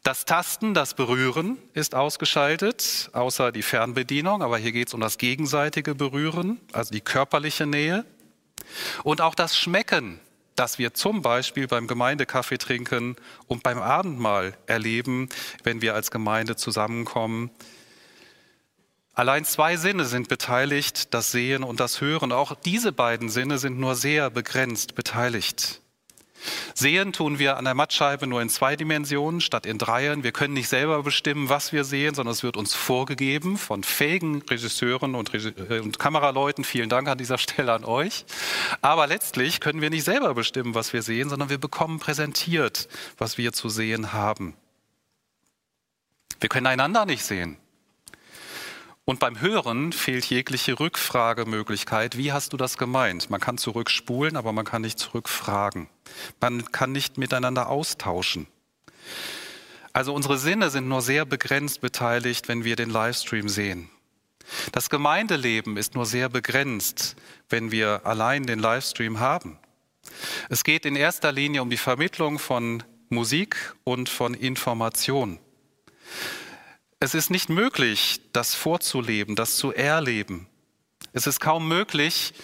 das 0.03 0.25
Tasten, 0.25 0.75
das 0.75 0.95
Berühren 0.95 1.59
ist 1.75 1.95
ausgeschaltet, 1.95 3.11
außer 3.13 3.53
die 3.53 3.63
Fernbedienung, 3.63 4.43
aber 4.43 4.57
hier 4.57 4.73
geht 4.73 4.89
es 4.89 4.95
um 4.95 5.01
das 5.01 5.19
gegenseitige 5.19 5.95
Berühren, 5.95 6.61
also 6.73 6.93
die 6.93 7.01
körperliche 7.01 7.67
Nähe. 7.67 8.07
Und 9.05 9.21
auch 9.21 9.35
das 9.35 9.57
Schmecken, 9.57 10.21
das 10.57 10.79
wir 10.79 10.95
zum 10.95 11.23
Beispiel 11.23 11.69
beim 11.69 11.87
Gemeindekaffee 11.87 12.59
trinken 12.59 13.17
und 13.47 13.63
beim 13.63 13.79
Abendmahl 13.79 14.57
erleben, 14.67 15.29
wenn 15.63 15.83
wir 15.83 15.95
als 15.95 16.11
Gemeinde 16.11 16.57
zusammenkommen. 16.57 17.51
Allein 19.15 19.45
zwei 19.45 19.77
Sinne 19.77 20.05
sind 20.05 20.29
beteiligt, 20.29 21.13
das 21.15 21.33
Sehen 21.33 21.65
und 21.65 21.81
das 21.81 22.01
Hören. 22.01 22.33
Auch 22.33 22.55
diese 22.55 22.93
beiden 22.93 23.29
Sinne 23.29 23.59
sind 23.59 23.79
nur 23.79 23.95
sehr 23.95 24.31
begrenzt 24.31 24.95
beteiligt. 24.95 25.81
Sehen 26.75 27.13
tun 27.13 27.39
wir 27.39 27.57
an 27.57 27.65
der 27.65 27.75
Mattscheibe 27.75 28.27
nur 28.27 28.41
in 28.43 28.49
zwei 28.49 28.77
Dimensionen 28.77 29.41
statt 29.41 29.67
in 29.67 29.79
dreien. 29.79 30.23
Wir 30.23 30.33
können 30.33 30.55
nicht 30.55 30.69
selber 30.69 31.03
bestimmen, 31.03 31.49
was 31.49 31.73
wir 31.73 31.85
sehen, 31.85 32.15
sondern 32.15 32.33
es 32.33 32.43
wird 32.43 32.57
uns 32.57 32.75
vorgegeben 32.75 33.59
von 33.59 33.83
fähigen 33.83 34.43
Regisseuren 34.43 35.15
und, 35.15 35.33
Reg 35.33 35.55
äh, 35.71 35.81
und 35.81 35.99
Kameraleuten. 35.99 36.65
Vielen 36.65 36.89
Dank 36.89 37.09
an 37.09 37.19
dieser 37.19 37.39
Stelle 37.39 37.73
an 37.73 37.85
euch. 37.85 38.25
Aber 38.81 39.07
letztlich 39.07 39.61
können 39.61 39.81
wir 39.81 39.91
nicht 39.91 40.05
selber 40.05 40.35
bestimmen, 40.35 40.75
was 40.75 40.93
wir 40.93 41.03
sehen, 41.03 41.29
sondern 41.29 41.51
wir 41.51 41.59
bekommen 41.59 41.99
präsentiert, 41.99 42.89
was 43.17 43.39
wir 43.39 43.53
zu 43.53 43.69
sehen 43.69 44.13
haben. 44.13 44.55
Wir 46.41 46.49
können 46.49 46.67
einander 46.67 47.05
nicht 47.05 47.25
sehen. 47.25 47.57
Und 49.09 49.21
beim 49.21 49.41
Hören 49.41 49.95
fehlt 49.95 50.27
jegliche 50.27 50.79
Rückfragemöglichkeit. 50.79 52.19
Wie 52.19 52.31
hast 52.31 52.53
du 52.53 52.59
das 52.59 52.77
gemeint? 52.77 53.31
Man 53.31 53.41
kann 53.41 53.57
zurückspulen, 53.57 54.37
aber 54.37 54.53
man 54.53 54.67
kann 54.67 54.83
nicht 54.83 54.99
zurückfragen. 54.99 55.89
Man 56.43 56.71
kann 56.73 56.93
nicht 56.93 57.17
miteinander 57.17 57.71
austauschen. 57.71 58.49
Also 59.95 60.13
unsere 60.13 60.37
Sinne 60.37 60.69
sind 60.69 60.89
nur 60.89 61.01
sehr 61.01 61.25
begrenzt 61.25 61.81
beteiligt, 61.81 62.49
wenn 62.49 62.65
wir 62.65 62.77
den 62.77 62.91
Livestream 62.91 63.49
sehen. 63.49 63.89
Das 64.73 64.91
Gemeindeleben 64.91 65.79
ist 65.79 65.95
nur 65.95 66.05
sehr 66.05 66.29
begrenzt, 66.29 67.17
wenn 67.49 67.71
wir 67.71 68.05
allein 68.05 68.45
den 68.45 68.59
Livestream 68.59 69.21
haben. 69.21 69.59
Es 70.51 70.65
geht 70.65 70.85
in 70.85 70.97
erster 70.97 71.33
Linie 71.33 71.63
um 71.63 71.71
die 71.71 71.79
Vermittlung 71.79 72.39
von 72.39 72.83
Musik 73.09 73.75
und 73.85 74.11
von 74.11 74.35
Information. 74.35 75.39
Es 77.01 77.15
ist 77.15 77.31
nicht 77.31 77.49
möglich, 77.49 78.21
das 78.33 78.55
vorzuleben, 78.55 79.37
das 79.37 79.57
zu 79.57 79.73
erleben. 79.73 80.49
Es 81.13 81.29
ist 81.29 81.39
kaum 81.39 81.69
möglich, 81.69 82.35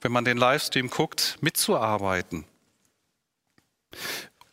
wenn 0.00 0.10
man 0.10 0.24
den 0.24 0.36
Livestream 0.36 0.90
guckt, 0.90 1.38
mitzuarbeiten. 1.40 2.44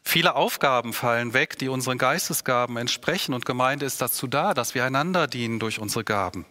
Viele 0.04 0.36
Aufgaben 0.36 0.94
fallen 0.94 1.34
weg, 1.34 1.58
die 1.58 1.70
unseren 1.70 1.98
Geistesgaben 1.98 2.78
entsprechen 2.78 3.34
und 3.34 3.46
Gemeinde 3.46 3.86
ist 3.86 4.02
dazu 4.02 4.28
da, 4.28 4.54
dass 4.54 4.76
wir 4.76 4.86
einander 4.86 5.26
dienen 5.26 5.60
durch 5.60 5.80
unsere 5.80 6.04
Gaben. 6.04 6.46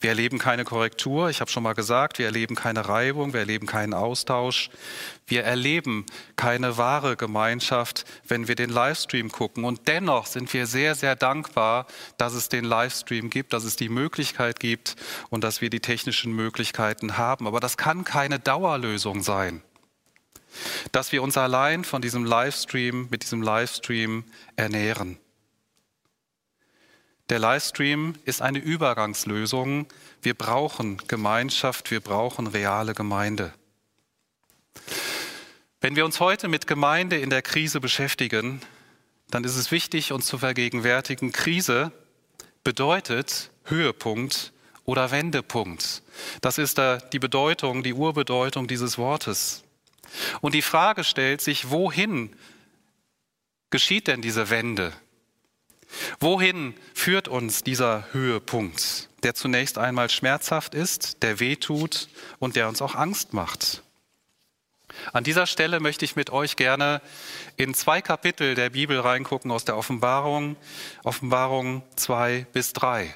Wir 0.00 0.10
erleben 0.10 0.38
keine 0.38 0.64
Korrektur, 0.64 1.30
ich 1.30 1.40
habe 1.40 1.50
schon 1.50 1.62
mal 1.62 1.74
gesagt, 1.74 2.18
wir 2.18 2.26
erleben 2.26 2.54
keine 2.54 2.88
Reibung, 2.88 3.32
wir 3.32 3.40
erleben 3.40 3.66
keinen 3.66 3.94
Austausch, 3.94 4.70
wir 5.26 5.44
erleben 5.44 6.04
keine 6.36 6.76
wahre 6.76 7.16
Gemeinschaft, 7.16 8.04
wenn 8.26 8.48
wir 8.48 8.54
den 8.54 8.70
Livestream 8.70 9.30
gucken. 9.30 9.64
Und 9.64 9.88
dennoch 9.88 10.26
sind 10.26 10.52
wir 10.52 10.66
sehr, 10.66 10.94
sehr 10.94 11.16
dankbar, 11.16 11.86
dass 12.18 12.34
es 12.34 12.48
den 12.48 12.64
Livestream 12.64 13.30
gibt, 13.30 13.52
dass 13.52 13.64
es 13.64 13.76
die 13.76 13.88
Möglichkeit 13.88 14.60
gibt 14.60 14.96
und 15.30 15.44
dass 15.44 15.60
wir 15.60 15.70
die 15.70 15.80
technischen 15.80 16.32
Möglichkeiten 16.32 17.16
haben. 17.16 17.46
Aber 17.46 17.60
das 17.60 17.76
kann 17.76 18.04
keine 18.04 18.38
Dauerlösung 18.38 19.22
sein, 19.22 19.62
dass 20.90 21.12
wir 21.12 21.22
uns 21.22 21.38
allein 21.38 21.84
von 21.84 22.02
diesem 22.02 22.24
Livestream, 22.24 23.08
mit 23.10 23.22
diesem 23.22 23.42
Livestream 23.42 24.24
ernähren. 24.56 25.18
Der 27.32 27.38
Livestream 27.38 28.14
ist 28.26 28.42
eine 28.42 28.58
Übergangslösung. 28.58 29.86
Wir 30.20 30.34
brauchen 30.34 30.98
Gemeinschaft, 31.08 31.90
wir 31.90 32.00
brauchen 32.00 32.46
reale 32.46 32.92
Gemeinde. 32.92 33.54
Wenn 35.80 35.96
wir 35.96 36.04
uns 36.04 36.20
heute 36.20 36.48
mit 36.48 36.66
Gemeinde 36.66 37.16
in 37.16 37.30
der 37.30 37.40
Krise 37.40 37.80
beschäftigen, 37.80 38.60
dann 39.30 39.44
ist 39.44 39.56
es 39.56 39.70
wichtig, 39.70 40.12
uns 40.12 40.26
zu 40.26 40.36
vergegenwärtigen, 40.36 41.32
Krise 41.32 41.90
bedeutet 42.64 43.50
Höhepunkt 43.64 44.52
oder 44.84 45.10
Wendepunkt. 45.10 46.02
Das 46.42 46.58
ist 46.58 46.78
die 47.14 47.18
Bedeutung, 47.18 47.82
die 47.82 47.94
Urbedeutung 47.94 48.68
dieses 48.68 48.98
Wortes. 48.98 49.64
Und 50.42 50.54
die 50.54 50.60
Frage 50.60 51.02
stellt 51.02 51.40
sich, 51.40 51.70
wohin 51.70 52.36
geschieht 53.70 54.06
denn 54.06 54.20
diese 54.20 54.50
Wende? 54.50 54.92
Wohin 56.20 56.74
führt 56.94 57.28
uns 57.28 57.62
dieser 57.62 58.06
Höhepunkt, 58.12 59.08
der 59.22 59.34
zunächst 59.34 59.78
einmal 59.78 60.10
schmerzhaft 60.10 60.74
ist, 60.74 61.22
der 61.22 61.40
wehtut 61.40 62.08
und 62.38 62.56
der 62.56 62.68
uns 62.68 62.82
auch 62.82 62.94
Angst 62.94 63.32
macht? 63.32 63.82
An 65.12 65.24
dieser 65.24 65.46
Stelle 65.46 65.80
möchte 65.80 66.04
ich 66.04 66.16
mit 66.16 66.30
euch 66.30 66.56
gerne 66.56 67.00
in 67.56 67.74
zwei 67.74 68.02
Kapitel 68.02 68.54
der 68.54 68.70
Bibel 68.70 69.00
reingucken 69.00 69.50
aus 69.50 69.64
der 69.64 69.76
Offenbarung, 69.76 70.56
Offenbarung 71.02 71.82
2 71.96 72.46
bis 72.52 72.72
3. 72.72 73.14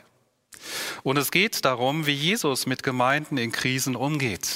Und 1.02 1.18
es 1.18 1.30
geht 1.30 1.64
darum, 1.64 2.06
wie 2.06 2.14
Jesus 2.14 2.66
mit 2.66 2.82
Gemeinden 2.82 3.36
in 3.36 3.52
Krisen 3.52 3.94
umgeht. 3.94 4.48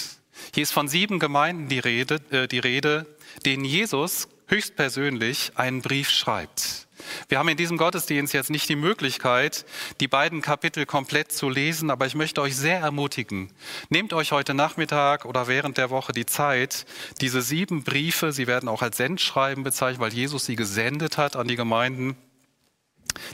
Hier 0.55 0.63
ist 0.63 0.73
von 0.73 0.89
sieben 0.89 1.19
Gemeinden 1.19 1.69
die 1.69 1.79
Rede, 1.79 2.21
äh, 2.31 2.49
die 2.49 2.59
Rede 2.59 3.07
denen 3.45 3.65
Jesus 3.65 4.29
höchstpersönlich 4.49 5.53
einen 5.55 5.83
Brief 5.83 6.11
schreibt. 6.11 6.89
Wir 7.29 7.39
haben 7.39 7.49
in 7.49 7.57
diesem 7.57 7.77
Gottesdienst 7.77 8.35
jetzt 8.35 8.51
nicht 8.51 8.69
die 8.69 8.77
Möglichkeit, 8.77 9.65
die 10.01 10.09
beiden 10.09 10.43
Kapitel 10.43 10.87
komplett 10.87 11.33
zu 11.33 11.49
lesen, 11.49 11.91
aber 11.91 12.07
ich 12.07 12.15
möchte 12.15 12.43
euch 12.43 12.57
sehr 12.57 12.81
ermutigen. 12.81 13.53
Nehmt 13.89 14.13
euch 14.13 14.33
heute 14.33 14.55
Nachmittag 14.55 15.25
oder 15.25 15.49
während 15.49 15.79
der 15.79 15.91
Woche 15.91 16.13
die 16.13 16.27
Zeit, 16.27 16.87
diese 17.21 17.43
sieben 17.43 17.85
Briefe, 17.85 18.33
sie 18.33 18.47
werden 18.47 18.69
auch 18.69 18.83
als 18.83 18.97
Sendschreiben 18.97 19.65
bezeichnet, 19.65 20.01
weil 20.01 20.13
Jesus 20.13 20.47
sie 20.47 20.57
gesendet 20.57 21.19
hat 21.19 21.37
an 21.37 21.49
die 21.49 21.57
Gemeinden, 21.57 22.17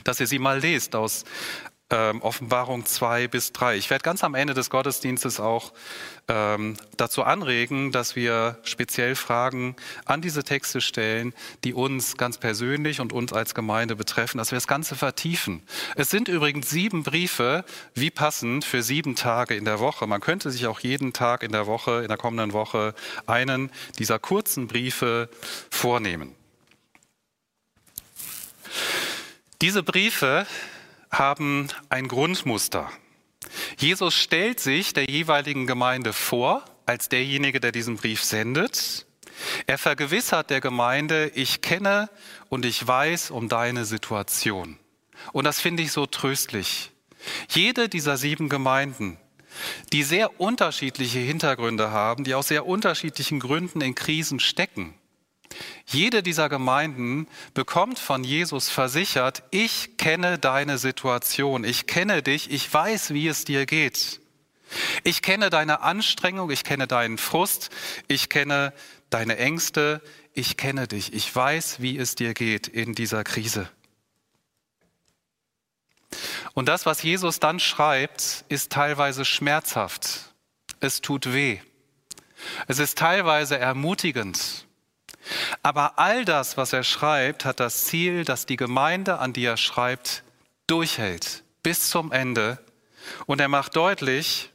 dass 0.03 0.19
ihr 0.19 0.27
sie 0.27 0.39
mal 0.39 0.59
lest 0.59 0.95
aus 0.95 1.23
ähm, 1.89 2.21
Offenbarung 2.21 2.85
2 2.85 3.27
bis 3.27 3.53
3. 3.53 3.77
Ich 3.77 3.89
werde 3.89 4.03
ganz 4.03 4.23
am 4.23 4.35
Ende 4.35 4.53
des 4.53 4.69
Gottesdienstes 4.69 5.39
auch 5.39 5.71
ähm, 6.27 6.75
dazu 6.97 7.23
anregen, 7.23 7.91
dass 7.91 8.15
wir 8.15 8.59
speziell 8.63 9.15
Fragen 9.15 9.75
an 10.05 10.21
diese 10.21 10.43
Texte 10.43 10.81
stellen, 10.81 11.33
die 11.63 11.73
uns 11.73 12.17
ganz 12.17 12.37
persönlich 12.37 12.99
und 12.99 13.13
uns 13.13 13.31
als 13.31 13.55
Gemeinde 13.55 13.95
betreffen, 13.95 14.37
dass 14.37 14.51
wir 14.51 14.57
das 14.57 14.67
Ganze 14.67 14.95
vertiefen. 14.95 15.63
Es 15.95 16.09
sind 16.09 16.27
übrigens 16.27 16.69
sieben 16.69 17.03
Briefe, 17.03 17.63
wie 17.93 18.09
passend 18.09 18.65
für 18.65 18.83
sieben 18.83 19.15
Tage 19.15 19.55
in 19.55 19.63
der 19.63 19.79
Woche. 19.79 20.07
Man 20.07 20.19
könnte 20.19 20.51
sich 20.51 20.67
auch 20.67 20.81
jeden 20.81 21.13
Tag 21.13 21.41
in 21.41 21.53
der 21.53 21.67
Woche, 21.67 22.01
in 22.01 22.09
der 22.09 22.17
kommenden 22.17 22.51
Woche, 22.51 22.95
einen 23.25 23.71
dieser 23.97 24.19
kurzen 24.19 24.67
Briefe 24.67 25.29
vornehmen. 25.69 26.35
Diese 29.61 29.81
Briefe 29.81 30.45
haben 31.11 31.67
ein 31.89 32.07
Grundmuster. 32.07 32.91
Jesus 33.77 34.13
stellt 34.15 34.59
sich 34.59 34.93
der 34.93 35.09
jeweiligen 35.09 35.67
Gemeinde 35.67 36.13
vor 36.13 36.65
als 36.85 37.09
derjenige, 37.09 37.59
der 37.59 37.71
diesen 37.71 37.97
Brief 37.97 38.23
sendet. 38.23 39.05
Er 39.67 39.77
vergewissert 39.77 40.49
der 40.49 40.61
Gemeinde, 40.61 41.31
ich 41.35 41.61
kenne 41.61 42.09
und 42.49 42.65
ich 42.65 42.85
weiß 42.85 43.31
um 43.31 43.49
deine 43.49 43.85
Situation. 43.85 44.77
Und 45.31 45.45
das 45.45 45.59
finde 45.59 45.83
ich 45.83 45.91
so 45.91 46.05
tröstlich. 46.05 46.91
Jede 47.49 47.89
dieser 47.89 48.17
sieben 48.17 48.49
Gemeinden, 48.49 49.17
die 49.91 50.03
sehr 50.03 50.39
unterschiedliche 50.39 51.19
Hintergründe 51.19 51.91
haben, 51.91 52.23
die 52.23 52.35
aus 52.35 52.47
sehr 52.47 52.65
unterschiedlichen 52.65 53.39
Gründen 53.39 53.81
in 53.81 53.95
Krisen 53.95 54.39
stecken, 54.39 54.93
jede 55.85 56.23
dieser 56.23 56.49
Gemeinden 56.49 57.27
bekommt 57.53 57.99
von 57.99 58.23
Jesus 58.23 58.69
versichert, 58.69 59.43
ich 59.51 59.97
kenne 59.97 60.37
deine 60.37 60.77
Situation, 60.77 61.63
ich 61.63 61.87
kenne 61.87 62.21
dich, 62.21 62.51
ich 62.51 62.71
weiß, 62.71 63.13
wie 63.13 63.27
es 63.27 63.45
dir 63.45 63.65
geht. 63.65 64.19
Ich 65.03 65.21
kenne 65.21 65.49
deine 65.49 65.81
Anstrengung, 65.81 66.51
ich 66.51 66.63
kenne 66.63 66.87
deinen 66.87 67.17
Frust, 67.17 67.69
ich 68.07 68.29
kenne 68.29 68.73
deine 69.09 69.37
Ängste, 69.37 70.01
ich 70.33 70.57
kenne 70.57 70.87
dich, 70.87 71.13
ich 71.13 71.33
weiß, 71.33 71.81
wie 71.81 71.97
es 71.97 72.15
dir 72.15 72.33
geht 72.33 72.67
in 72.67 72.93
dieser 72.93 73.23
Krise. 73.23 73.69
Und 76.53 76.67
das, 76.67 76.85
was 76.85 77.03
Jesus 77.03 77.39
dann 77.39 77.59
schreibt, 77.59 78.45
ist 78.49 78.71
teilweise 78.71 79.25
schmerzhaft. 79.25 80.33
Es 80.79 81.01
tut 81.01 81.33
weh. 81.33 81.59
Es 82.67 82.79
ist 82.79 82.97
teilweise 82.97 83.57
ermutigend. 83.57 84.66
Aber 85.67 85.99
all 85.99 86.23
das, 86.23 86.55
was 86.55 86.71
er 86.71 86.83
schreibt, 86.83 87.43
hat 87.43 87.59
das 87.59 87.83
Ziel, 87.83 88.23
dass 88.23 88.45
die 88.45 88.55
Gemeinde, 88.55 89.19
an 89.19 89.33
die 89.33 89.43
er 89.43 89.57
schreibt, 89.57 90.23
durchhält 90.65 91.43
bis 91.61 91.89
zum 91.89 92.13
Ende. 92.13 92.59
Und 93.25 93.41
er 93.41 93.49
macht 93.49 93.75
deutlich, 93.75 94.53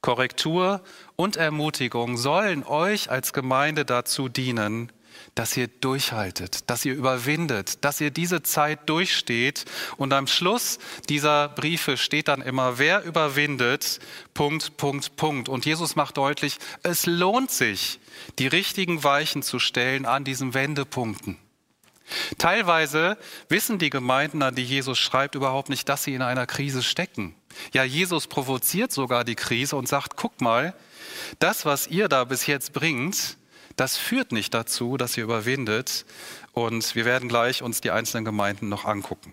Korrektur 0.00 0.82
und 1.16 1.36
Ermutigung 1.36 2.16
sollen 2.16 2.64
euch 2.64 3.10
als 3.10 3.34
Gemeinde 3.34 3.84
dazu 3.84 4.30
dienen, 4.30 4.90
dass 5.34 5.56
ihr 5.56 5.68
durchhaltet, 5.68 6.70
dass 6.70 6.84
ihr 6.84 6.94
überwindet, 6.94 7.84
dass 7.84 8.00
ihr 8.00 8.10
diese 8.10 8.42
Zeit 8.42 8.88
durchsteht. 8.88 9.64
Und 9.96 10.12
am 10.12 10.26
Schluss 10.26 10.78
dieser 11.08 11.48
Briefe 11.48 11.96
steht 11.96 12.28
dann 12.28 12.42
immer, 12.42 12.78
wer 12.78 13.04
überwindet, 13.04 14.00
Punkt, 14.32 14.76
Punkt, 14.76 15.16
Punkt. 15.16 15.48
Und 15.48 15.66
Jesus 15.66 15.96
macht 15.96 16.16
deutlich, 16.16 16.58
es 16.82 17.06
lohnt 17.06 17.50
sich, 17.50 18.00
die 18.38 18.46
richtigen 18.46 19.02
Weichen 19.02 19.42
zu 19.42 19.58
stellen 19.58 20.06
an 20.06 20.24
diesen 20.24 20.54
Wendepunkten. 20.54 21.38
Teilweise 22.38 23.16
wissen 23.48 23.78
die 23.78 23.90
Gemeinden, 23.90 24.42
an 24.42 24.54
die 24.54 24.64
Jesus 24.64 24.98
schreibt, 24.98 25.34
überhaupt 25.34 25.70
nicht, 25.70 25.88
dass 25.88 26.04
sie 26.04 26.14
in 26.14 26.22
einer 26.22 26.46
Krise 26.46 26.82
stecken. 26.82 27.34
Ja, 27.72 27.84
Jesus 27.84 28.26
provoziert 28.26 28.92
sogar 28.92 29.24
die 29.24 29.36
Krise 29.36 29.76
und 29.76 29.88
sagt, 29.88 30.16
guck 30.16 30.40
mal, 30.40 30.74
das, 31.38 31.64
was 31.64 31.86
ihr 31.86 32.08
da 32.08 32.24
bis 32.24 32.46
jetzt 32.46 32.72
bringt, 32.72 33.36
das 33.76 33.96
führt 33.96 34.32
nicht 34.32 34.54
dazu, 34.54 34.96
dass 34.96 35.16
ihr 35.16 35.24
überwindet. 35.24 36.04
Und 36.52 36.94
wir 36.94 37.04
werden 37.04 37.28
gleich 37.28 37.62
uns 37.62 37.80
die 37.80 37.90
einzelnen 37.90 38.24
Gemeinden 38.24 38.68
noch 38.68 38.84
angucken. 38.84 39.32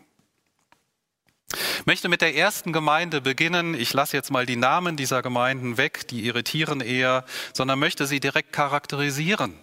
Ich 1.54 1.86
möchte 1.86 2.10
mit 2.10 2.22
der 2.22 2.36
ersten 2.36 2.72
Gemeinde 2.72 3.22
beginnen. 3.22 3.74
Ich 3.74 3.94
lasse 3.94 4.16
jetzt 4.16 4.32
mal 4.32 4.46
die 4.46 4.56
Namen 4.56 4.96
dieser 4.96 5.22
Gemeinden 5.22 5.78
weg, 5.78 6.08
die 6.08 6.26
irritieren 6.26 6.80
eher, 6.80 7.26
sondern 7.54 7.80
möchte 7.80 8.06
sie 8.08 8.20
direkt 8.20 8.54
charakterisieren. 8.54 9.54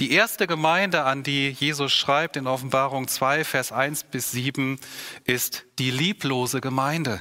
Die 0.00 0.12
erste 0.12 0.46
Gemeinde, 0.46 1.04
an 1.04 1.22
die 1.22 1.50
Jesus 1.50 1.92
schreibt 1.92 2.36
in 2.36 2.46
Offenbarung 2.46 3.08
2, 3.08 3.44
Vers 3.44 3.72
1 3.72 4.04
bis 4.04 4.30
7, 4.30 4.78
ist 5.24 5.64
die 5.78 5.90
lieblose 5.90 6.60
Gemeinde. 6.60 7.20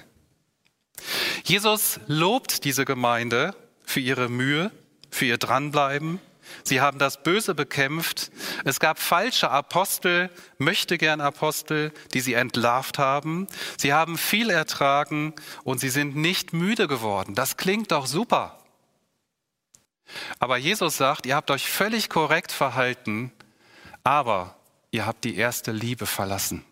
Jesus 1.43 1.99
lobt 2.07 2.63
diese 2.63 2.85
Gemeinde 2.85 3.55
für 3.83 3.99
ihre 3.99 4.29
Mühe, 4.29 4.71
für 5.09 5.25
ihr 5.25 5.37
Dranbleiben, 5.37 6.19
Sie 6.63 6.81
haben 6.81 6.99
das 6.99 7.23
Böse 7.23 7.55
bekämpft. 7.55 8.31
Es 8.65 8.79
gab 8.79 8.99
falsche 8.99 9.49
Apostel, 9.49 10.29
möchte 10.57 10.97
gern 10.97 11.21
Apostel, 11.21 11.91
die 12.13 12.21
sie 12.21 12.33
entlarvt 12.33 12.97
haben. 12.97 13.47
Sie 13.77 13.93
haben 13.93 14.17
viel 14.17 14.49
ertragen 14.49 15.33
und 15.63 15.79
sie 15.79 15.89
sind 15.89 16.15
nicht 16.15 16.53
müde 16.53 16.87
geworden. 16.87 17.35
Das 17.35 17.57
klingt 17.57 17.91
doch 17.91 18.07
super. 18.07 18.59
Aber 20.39 20.57
Jesus 20.57 20.97
sagt, 20.97 21.25
ihr 21.25 21.35
habt 21.35 21.51
euch 21.51 21.69
völlig 21.69 22.09
korrekt 22.09 22.51
verhalten, 22.51 23.31
aber 24.03 24.55
ihr 24.91 25.05
habt 25.05 25.25
die 25.25 25.35
erste 25.35 25.71
Liebe 25.71 26.05
verlassen. 26.05 26.63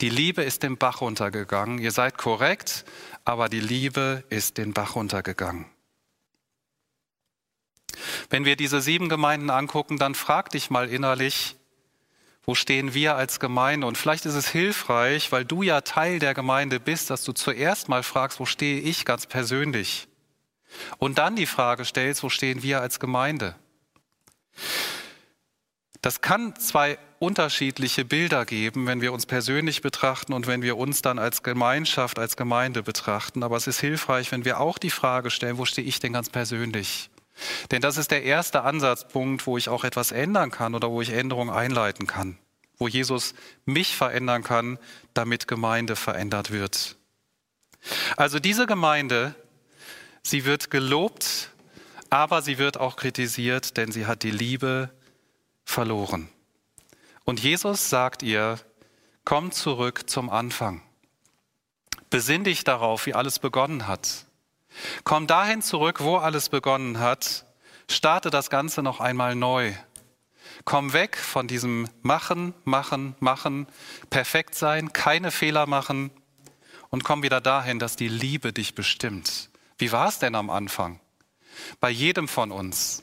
Die 0.00 0.10
Liebe 0.10 0.42
ist 0.42 0.62
den 0.62 0.76
Bach 0.76 1.00
runtergegangen. 1.00 1.78
Ihr 1.78 1.92
seid 1.92 2.18
korrekt, 2.18 2.84
aber 3.24 3.48
die 3.48 3.60
Liebe 3.60 4.24
ist 4.28 4.58
den 4.58 4.74
Bach 4.74 4.94
runtergegangen. 4.94 5.66
Wenn 8.30 8.44
wir 8.44 8.56
diese 8.56 8.80
sieben 8.80 9.08
Gemeinden 9.08 9.50
angucken, 9.50 9.98
dann 9.98 10.14
frag 10.14 10.50
dich 10.50 10.70
mal 10.70 10.88
innerlich, 10.88 11.56
wo 12.44 12.54
stehen 12.54 12.94
wir 12.94 13.16
als 13.16 13.40
Gemeinde? 13.40 13.86
Und 13.86 13.98
vielleicht 13.98 14.24
ist 14.24 14.34
es 14.34 14.48
hilfreich, 14.48 15.32
weil 15.32 15.44
du 15.44 15.62
ja 15.62 15.80
Teil 15.80 16.20
der 16.20 16.32
Gemeinde 16.32 16.78
bist, 16.78 17.10
dass 17.10 17.24
du 17.24 17.32
zuerst 17.32 17.88
mal 17.88 18.04
fragst, 18.04 18.38
wo 18.38 18.46
stehe 18.46 18.80
ich 18.80 19.04
ganz 19.04 19.26
persönlich? 19.26 20.06
Und 20.98 21.18
dann 21.18 21.34
die 21.34 21.46
Frage 21.46 21.84
stellst, 21.84 22.22
wo 22.22 22.28
stehen 22.28 22.62
wir 22.62 22.80
als 22.80 23.00
Gemeinde? 23.00 23.56
Das 26.02 26.20
kann 26.20 26.54
zwei 26.56 26.98
unterschiedliche 27.18 28.04
Bilder 28.04 28.44
geben, 28.44 28.86
wenn 28.86 29.00
wir 29.00 29.12
uns 29.12 29.26
persönlich 29.26 29.82
betrachten 29.82 30.32
und 30.32 30.46
wenn 30.46 30.62
wir 30.62 30.76
uns 30.76 31.02
dann 31.02 31.18
als 31.18 31.42
Gemeinschaft, 31.42 32.18
als 32.18 32.36
Gemeinde 32.36 32.84
betrachten. 32.84 33.42
Aber 33.42 33.56
es 33.56 33.66
ist 33.66 33.80
hilfreich, 33.80 34.30
wenn 34.30 34.44
wir 34.44 34.60
auch 34.60 34.78
die 34.78 34.90
Frage 34.90 35.30
stellen, 35.30 35.58
wo 35.58 35.64
stehe 35.64 35.86
ich 35.88 35.98
denn 35.98 36.12
ganz 36.12 36.30
persönlich? 36.30 37.10
Denn 37.70 37.82
das 37.82 37.96
ist 37.96 38.10
der 38.10 38.22
erste 38.22 38.62
Ansatzpunkt, 38.62 39.46
wo 39.46 39.58
ich 39.58 39.68
auch 39.68 39.84
etwas 39.84 40.12
ändern 40.12 40.50
kann 40.50 40.74
oder 40.74 40.90
wo 40.90 41.02
ich 41.02 41.10
Änderungen 41.10 41.50
einleiten 41.50 42.06
kann, 42.06 42.38
wo 42.78 42.88
Jesus 42.88 43.34
mich 43.64 43.96
verändern 43.96 44.42
kann, 44.42 44.78
damit 45.14 45.48
Gemeinde 45.48 45.96
verändert 45.96 46.50
wird. 46.50 46.96
Also 48.16 48.38
diese 48.38 48.66
Gemeinde, 48.66 49.34
sie 50.22 50.44
wird 50.44 50.70
gelobt, 50.70 51.50
aber 52.10 52.42
sie 52.42 52.58
wird 52.58 52.78
auch 52.78 52.96
kritisiert, 52.96 53.76
denn 53.76 53.92
sie 53.92 54.06
hat 54.06 54.22
die 54.22 54.30
Liebe 54.30 54.90
verloren. 55.64 56.28
Und 57.24 57.40
Jesus 57.40 57.90
sagt 57.90 58.22
ihr, 58.22 58.58
komm 59.24 59.50
zurück 59.50 60.08
zum 60.08 60.30
Anfang. 60.30 60.82
Besinn 62.08 62.44
dich 62.44 62.62
darauf, 62.62 63.06
wie 63.06 63.14
alles 63.14 63.40
begonnen 63.40 63.88
hat. 63.88 64.25
Komm 65.04 65.26
dahin 65.26 65.62
zurück, 65.62 66.02
wo 66.02 66.16
alles 66.16 66.48
begonnen 66.48 66.98
hat. 66.98 67.46
Starte 67.88 68.30
das 68.30 68.50
Ganze 68.50 68.82
noch 68.82 69.00
einmal 69.00 69.34
neu. 69.34 69.72
Komm 70.64 70.92
weg 70.92 71.16
von 71.16 71.46
diesem 71.46 71.88
Machen, 72.02 72.54
Machen, 72.64 73.14
Machen, 73.20 73.66
perfekt 74.10 74.54
sein, 74.54 74.92
keine 74.92 75.30
Fehler 75.30 75.66
machen 75.66 76.10
und 76.90 77.04
komm 77.04 77.22
wieder 77.22 77.40
dahin, 77.40 77.78
dass 77.78 77.96
die 77.96 78.08
Liebe 78.08 78.52
dich 78.52 78.74
bestimmt. 78.74 79.50
Wie 79.78 79.92
war 79.92 80.08
es 80.08 80.18
denn 80.18 80.34
am 80.34 80.50
Anfang? 80.50 81.00
Bei 81.80 81.90
jedem 81.90 82.28
von 82.28 82.52
uns. 82.52 83.02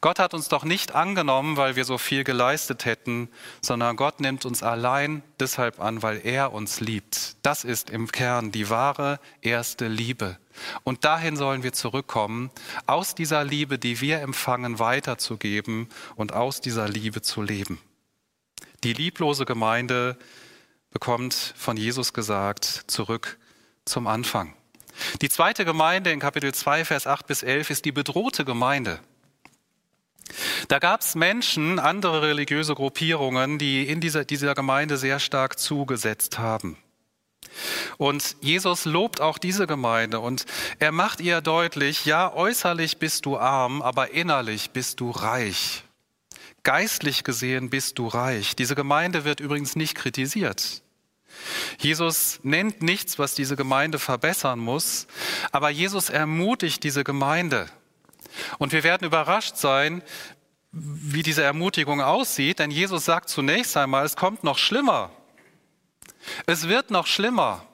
Gott 0.00 0.18
hat 0.18 0.34
uns 0.34 0.48
doch 0.48 0.64
nicht 0.64 0.94
angenommen, 0.94 1.56
weil 1.56 1.76
wir 1.76 1.84
so 1.84 1.98
viel 1.98 2.24
geleistet 2.24 2.84
hätten, 2.84 3.28
sondern 3.60 3.96
Gott 3.96 4.20
nimmt 4.20 4.44
uns 4.44 4.62
allein 4.62 5.22
deshalb 5.38 5.80
an, 5.80 6.02
weil 6.02 6.20
er 6.24 6.52
uns 6.52 6.80
liebt. 6.80 7.36
Das 7.42 7.64
ist 7.64 7.90
im 7.90 8.10
Kern 8.10 8.52
die 8.52 8.70
wahre 8.70 9.20
erste 9.40 9.88
Liebe. 9.88 10.38
Und 10.84 11.04
dahin 11.04 11.36
sollen 11.36 11.62
wir 11.62 11.72
zurückkommen, 11.72 12.50
aus 12.86 13.14
dieser 13.14 13.44
Liebe, 13.44 13.78
die 13.78 14.00
wir 14.00 14.20
empfangen, 14.20 14.78
weiterzugeben 14.78 15.88
und 16.16 16.32
aus 16.32 16.60
dieser 16.60 16.88
Liebe 16.88 17.22
zu 17.22 17.42
leben. 17.42 17.80
Die 18.84 18.92
lieblose 18.92 19.44
Gemeinde 19.44 20.16
bekommt 20.90 21.54
von 21.56 21.76
Jesus 21.76 22.12
gesagt, 22.12 22.84
zurück 22.86 23.38
zum 23.84 24.06
Anfang. 24.06 24.54
Die 25.22 25.28
zweite 25.28 25.64
Gemeinde 25.64 26.10
in 26.10 26.20
Kapitel 26.20 26.52
2, 26.52 26.84
Vers 26.84 27.06
8 27.06 27.26
bis 27.26 27.42
11 27.42 27.70
ist 27.70 27.84
die 27.84 27.92
bedrohte 27.92 28.44
Gemeinde. 28.44 29.00
Da 30.68 30.78
gab 30.78 31.00
es 31.00 31.14
Menschen, 31.14 31.78
andere 31.78 32.22
religiöse 32.22 32.74
Gruppierungen, 32.74 33.58
die 33.58 33.88
in 33.88 34.00
dieser, 34.00 34.24
dieser 34.24 34.54
Gemeinde 34.54 34.96
sehr 34.96 35.18
stark 35.18 35.58
zugesetzt 35.58 36.38
haben. 36.38 36.76
Und 37.98 38.36
Jesus 38.40 38.84
lobt 38.84 39.20
auch 39.20 39.38
diese 39.38 39.66
Gemeinde 39.66 40.20
und 40.20 40.46
er 40.78 40.92
macht 40.92 41.20
ihr 41.20 41.40
deutlich, 41.40 42.04
ja, 42.04 42.32
äußerlich 42.32 42.98
bist 42.98 43.26
du 43.26 43.36
arm, 43.36 43.82
aber 43.82 44.12
innerlich 44.12 44.70
bist 44.70 45.00
du 45.00 45.10
reich. 45.10 45.84
Geistlich 46.62 47.24
gesehen 47.24 47.70
bist 47.70 47.98
du 47.98 48.06
reich. 48.06 48.54
Diese 48.54 48.74
Gemeinde 48.74 49.24
wird 49.24 49.40
übrigens 49.40 49.76
nicht 49.76 49.94
kritisiert. 49.94 50.82
Jesus 51.78 52.40
nennt 52.42 52.82
nichts, 52.82 53.18
was 53.18 53.34
diese 53.34 53.56
Gemeinde 53.56 53.98
verbessern 53.98 54.58
muss, 54.58 55.06
aber 55.52 55.70
Jesus 55.70 56.10
ermutigt 56.10 56.84
diese 56.84 57.04
Gemeinde. 57.04 57.66
Und 58.58 58.72
wir 58.72 58.82
werden 58.82 59.06
überrascht 59.06 59.56
sein, 59.56 60.02
wie 60.72 61.22
diese 61.22 61.42
Ermutigung 61.42 62.00
aussieht, 62.00 62.58
denn 62.60 62.70
Jesus 62.70 63.04
sagt 63.04 63.28
zunächst 63.28 63.76
einmal, 63.76 64.04
es 64.04 64.16
kommt 64.16 64.44
noch 64.44 64.58
schlimmer. 64.58 65.10
Es 66.46 66.68
wird 66.68 66.90
noch 66.90 67.06
schlimmer. 67.06 67.66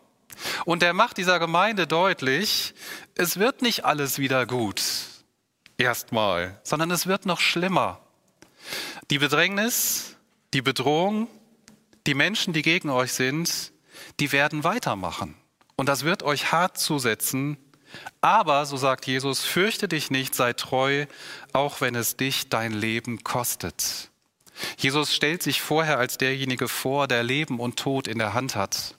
Und 0.65 0.83
er 0.83 0.93
macht 0.93 1.17
dieser 1.17 1.39
Gemeinde 1.39 1.87
deutlich, 1.87 2.75
es 3.15 3.39
wird 3.39 3.63
nicht 3.63 3.85
alles 3.85 4.19
wieder 4.19 4.47
gut. 4.47 4.83
Erstmal, 5.79 6.59
sondern 6.63 6.91
es 6.91 7.07
wird 7.07 7.27
noch 7.27 7.41
schlimmer. 7.41 8.01
Die 9.11 9.19
Bedrängnis, 9.19 10.17
die 10.55 10.63
Bedrohung, 10.63 11.29
die 12.07 12.15
Menschen, 12.15 12.53
die 12.53 12.63
gegen 12.63 12.89
euch 12.89 13.13
sind, 13.13 13.73
die 14.21 14.33
werden 14.33 14.65
weitermachen. 14.65 15.37
Und 15.77 15.89
das 15.89 16.05
wird 16.05 16.23
euch 16.23 16.53
hart 16.53 16.79
zusetzen. 16.79 17.59
Aber, 18.21 18.67
so 18.67 18.77
sagt 18.77 19.07
Jesus, 19.07 19.45
fürchte 19.45 19.89
dich 19.89 20.11
nicht, 20.11 20.35
sei 20.35 20.53
treu, 20.53 21.07
auch 21.53 21.81
wenn 21.81 21.95
es 21.95 22.17
dich 22.17 22.49
dein 22.49 22.73
Leben 22.73 23.23
kostet. 23.25 24.11
Jesus 24.79 25.15
stellt 25.15 25.43
sich 25.43 25.61
vorher 25.61 25.99
als 25.99 26.19
derjenige 26.19 26.69
vor, 26.69 27.09
der 27.09 27.23
Leben 27.23 27.61
und 27.61 27.79
Tod 27.79 28.09
in 28.09 28.19
der 28.19 28.35
Hand 28.35 28.57
hat, 28.57 28.95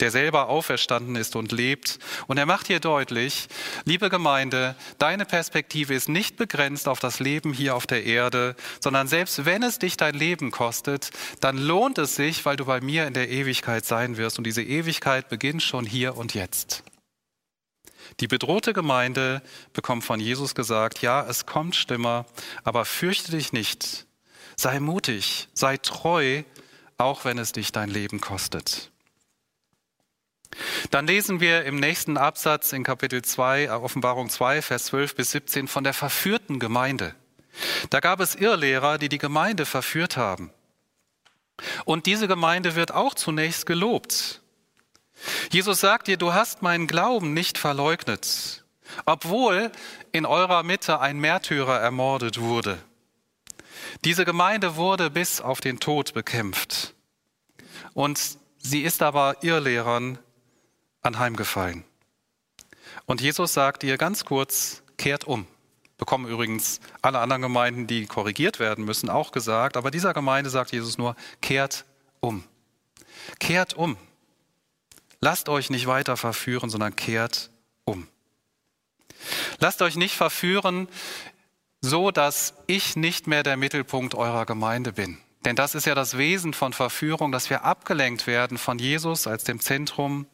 der 0.00 0.10
selber 0.10 0.48
auferstanden 0.48 1.16
ist 1.16 1.36
und 1.36 1.52
lebt. 1.52 1.98
Und 2.28 2.38
er 2.38 2.46
macht 2.46 2.68
hier 2.68 2.80
deutlich, 2.80 3.48
liebe 3.84 4.08
Gemeinde, 4.08 4.74
deine 4.98 5.24
Perspektive 5.24 5.94
ist 5.94 6.08
nicht 6.08 6.36
begrenzt 6.36 6.88
auf 6.88 7.00
das 7.00 7.20
Leben 7.20 7.52
hier 7.52 7.74
auf 7.74 7.86
der 7.86 8.04
Erde, 8.04 8.56
sondern 8.80 9.08
selbst 9.08 9.44
wenn 9.44 9.62
es 9.62 9.78
dich 9.78 9.96
dein 9.96 10.14
Leben 10.14 10.50
kostet, 10.50 11.10
dann 11.40 11.58
lohnt 11.58 11.98
es 11.98 12.16
sich, 12.16 12.44
weil 12.44 12.56
du 12.56 12.64
bei 12.64 12.80
mir 12.80 13.06
in 13.06 13.14
der 13.14 13.28
Ewigkeit 13.28 13.84
sein 13.84 14.16
wirst. 14.16 14.38
Und 14.38 14.44
diese 14.44 14.62
Ewigkeit 14.62 15.28
beginnt 15.28 15.62
schon 15.62 15.84
hier 15.84 16.16
und 16.16 16.34
jetzt. 16.34 16.84
Die 18.20 18.28
bedrohte 18.28 18.72
Gemeinde 18.72 19.42
bekommt 19.72 20.04
von 20.04 20.20
Jesus 20.20 20.54
gesagt, 20.54 21.02
ja, 21.02 21.26
es 21.26 21.46
kommt 21.46 21.76
schlimmer, 21.76 22.26
aber 22.64 22.84
fürchte 22.84 23.32
dich 23.32 23.52
nicht, 23.52 24.06
Sei 24.56 24.80
mutig, 24.80 25.48
sei 25.52 25.76
treu, 25.76 26.42
auch 26.96 27.26
wenn 27.26 27.38
es 27.38 27.52
dich 27.52 27.72
dein 27.72 27.90
Leben 27.90 28.22
kostet. 28.22 28.90
Dann 30.90 31.06
lesen 31.06 31.40
wir 31.40 31.64
im 31.64 31.76
nächsten 31.76 32.16
Absatz 32.16 32.72
in 32.72 32.82
Kapitel 32.82 33.20
2, 33.20 33.70
Offenbarung 33.70 34.30
2, 34.30 34.62
Vers 34.62 34.86
12 34.86 35.14
bis 35.14 35.32
17 35.32 35.68
von 35.68 35.84
der 35.84 35.92
verführten 35.92 36.58
Gemeinde. 36.58 37.14
Da 37.90 38.00
gab 38.00 38.20
es 38.20 38.34
Irrlehrer, 38.34 38.96
die 38.96 39.10
die 39.10 39.18
Gemeinde 39.18 39.66
verführt 39.66 40.16
haben. 40.16 40.50
Und 41.84 42.06
diese 42.06 42.26
Gemeinde 42.26 42.74
wird 42.76 42.92
auch 42.92 43.14
zunächst 43.14 43.66
gelobt. 43.66 44.40
Jesus 45.50 45.80
sagt 45.80 46.06
dir, 46.06 46.16
du 46.16 46.32
hast 46.34 46.62
meinen 46.62 46.86
Glauben 46.86 47.34
nicht 47.34 47.58
verleugnet, 47.58 48.64
obwohl 49.04 49.70
in 50.12 50.26
eurer 50.26 50.62
Mitte 50.62 51.00
ein 51.00 51.18
Märtyrer 51.18 51.80
ermordet 51.80 52.40
wurde. 52.40 52.78
Diese 54.04 54.24
Gemeinde 54.24 54.76
wurde 54.76 55.10
bis 55.10 55.40
auf 55.40 55.60
den 55.60 55.80
Tod 55.80 56.14
bekämpft. 56.14 56.94
Und 57.94 58.38
sie 58.58 58.82
ist 58.82 59.02
aber 59.02 59.36
Irrlehrern 59.42 60.18
anheimgefallen. 61.02 61.84
Und 63.06 63.20
Jesus 63.20 63.54
sagt 63.54 63.84
ihr 63.84 63.96
ganz 63.96 64.24
kurz, 64.24 64.82
kehrt 64.98 65.24
um. 65.24 65.46
Bekommen 65.98 66.28
übrigens 66.28 66.80
alle 67.00 67.20
anderen 67.20 67.42
Gemeinden, 67.42 67.86
die 67.86 68.06
korrigiert 68.06 68.58
werden 68.58 68.84
müssen, 68.84 69.08
auch 69.08 69.32
gesagt. 69.32 69.76
Aber 69.76 69.90
dieser 69.90 70.12
Gemeinde 70.12 70.50
sagt 70.50 70.72
Jesus 70.72 70.98
nur, 70.98 71.16
kehrt 71.40 71.84
um. 72.20 72.44
Kehrt 73.38 73.74
um. 73.74 73.96
Lasst 75.20 75.48
euch 75.48 75.70
nicht 75.70 75.86
weiter 75.86 76.16
verführen, 76.16 76.70
sondern 76.70 76.94
kehrt 76.96 77.50
um. 77.84 78.06
Lasst 79.58 79.82
euch 79.82 79.96
nicht 79.96 80.14
verführen 80.14 80.88
so 81.80 82.10
dass 82.10 82.54
ich 82.66 82.96
nicht 82.96 83.26
mehr 83.26 83.42
der 83.42 83.56
Mittelpunkt 83.56 84.14
eurer 84.14 84.46
Gemeinde 84.46 84.92
bin. 84.92 85.18
Denn 85.44 85.56
das 85.56 85.74
ist 85.74 85.86
ja 85.86 85.94
das 85.94 86.18
Wesen 86.18 86.54
von 86.54 86.72
Verführung, 86.72 87.30
dass 87.30 87.50
wir 87.50 87.64
abgelenkt 87.64 88.26
werden 88.26 88.58
von 88.58 88.78
Jesus 88.78 89.26
als 89.26 89.44
dem 89.44 89.60
Zentrum 89.60 90.26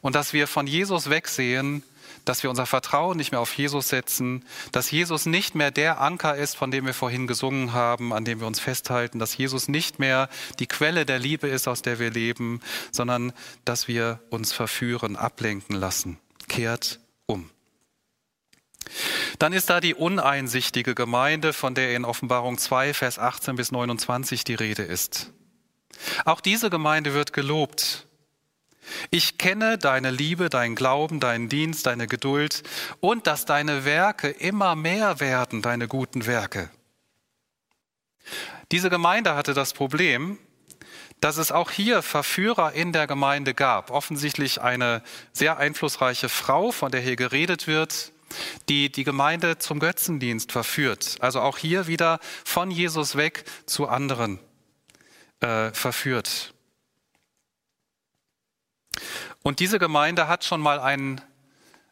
und 0.00 0.14
dass 0.14 0.32
wir 0.32 0.46
von 0.46 0.66
Jesus 0.66 1.10
wegsehen, 1.10 1.82
dass 2.24 2.42
wir 2.42 2.50
unser 2.50 2.66
Vertrauen 2.66 3.16
nicht 3.16 3.32
mehr 3.32 3.40
auf 3.40 3.52
Jesus 3.56 3.88
setzen, 3.88 4.44
dass 4.72 4.90
Jesus 4.90 5.26
nicht 5.26 5.54
mehr 5.54 5.70
der 5.70 6.00
Anker 6.00 6.36
ist, 6.36 6.56
von 6.56 6.70
dem 6.70 6.86
wir 6.86 6.94
vorhin 6.94 7.26
gesungen 7.26 7.72
haben, 7.72 8.12
an 8.12 8.24
dem 8.24 8.40
wir 8.40 8.46
uns 8.46 8.60
festhalten, 8.60 9.18
dass 9.18 9.36
Jesus 9.36 9.68
nicht 9.68 9.98
mehr 9.98 10.28
die 10.58 10.66
Quelle 10.66 11.06
der 11.06 11.18
Liebe 11.18 11.48
ist, 11.48 11.68
aus 11.68 11.82
der 11.82 11.98
wir 11.98 12.10
leben, 12.10 12.60
sondern 12.92 13.32
dass 13.64 13.88
wir 13.88 14.20
uns 14.30 14.52
verführen, 14.52 15.16
ablenken 15.16 15.76
lassen. 15.76 16.18
Kehrt 16.48 17.00
um. 17.26 17.50
Dann 19.38 19.52
ist 19.52 19.70
da 19.70 19.80
die 19.80 19.94
uneinsichtige 19.94 20.94
Gemeinde, 20.94 21.52
von 21.52 21.74
der 21.74 21.94
in 21.94 22.04
Offenbarung 22.04 22.58
2, 22.58 22.94
Vers 22.94 23.18
18 23.18 23.56
bis 23.56 23.72
29 23.72 24.44
die 24.44 24.54
Rede 24.54 24.82
ist. 24.82 25.32
Auch 26.24 26.40
diese 26.40 26.70
Gemeinde 26.70 27.14
wird 27.14 27.32
gelobt. 27.32 28.06
Ich 29.10 29.38
kenne 29.38 29.78
deine 29.78 30.10
Liebe, 30.10 30.48
deinen 30.48 30.74
Glauben, 30.74 31.20
deinen 31.20 31.48
Dienst, 31.48 31.86
deine 31.86 32.06
Geduld 32.06 32.62
und 33.00 33.26
dass 33.26 33.44
deine 33.44 33.84
Werke 33.84 34.28
immer 34.28 34.74
mehr 34.76 35.20
werden, 35.20 35.62
deine 35.62 35.88
guten 35.88 36.26
Werke. 36.26 36.70
Diese 38.72 38.90
Gemeinde 38.90 39.34
hatte 39.34 39.54
das 39.54 39.72
Problem, 39.72 40.38
dass 41.20 41.36
es 41.36 41.52
auch 41.52 41.70
hier 41.70 42.02
Verführer 42.02 42.72
in 42.72 42.92
der 42.92 43.06
Gemeinde 43.06 43.54
gab. 43.54 43.90
Offensichtlich 43.90 44.60
eine 44.60 45.02
sehr 45.32 45.58
einflussreiche 45.58 46.28
Frau, 46.28 46.72
von 46.72 46.90
der 46.90 47.00
hier 47.00 47.16
geredet 47.16 47.66
wird, 47.66 48.12
die 48.68 48.90
die 48.90 49.04
Gemeinde 49.04 49.58
zum 49.58 49.80
Götzendienst 49.80 50.52
verführt. 50.52 51.16
Also 51.20 51.40
auch 51.40 51.58
hier 51.58 51.86
wieder 51.86 52.20
von 52.44 52.70
Jesus 52.70 53.16
weg 53.16 53.44
zu 53.66 53.88
anderen 53.88 54.38
äh, 55.40 55.72
verführt. 55.72 56.54
Und 59.42 59.60
diese 59.60 59.78
Gemeinde 59.78 60.28
hat 60.28 60.44
schon 60.44 60.60
mal 60.60 60.80
ein 60.80 61.20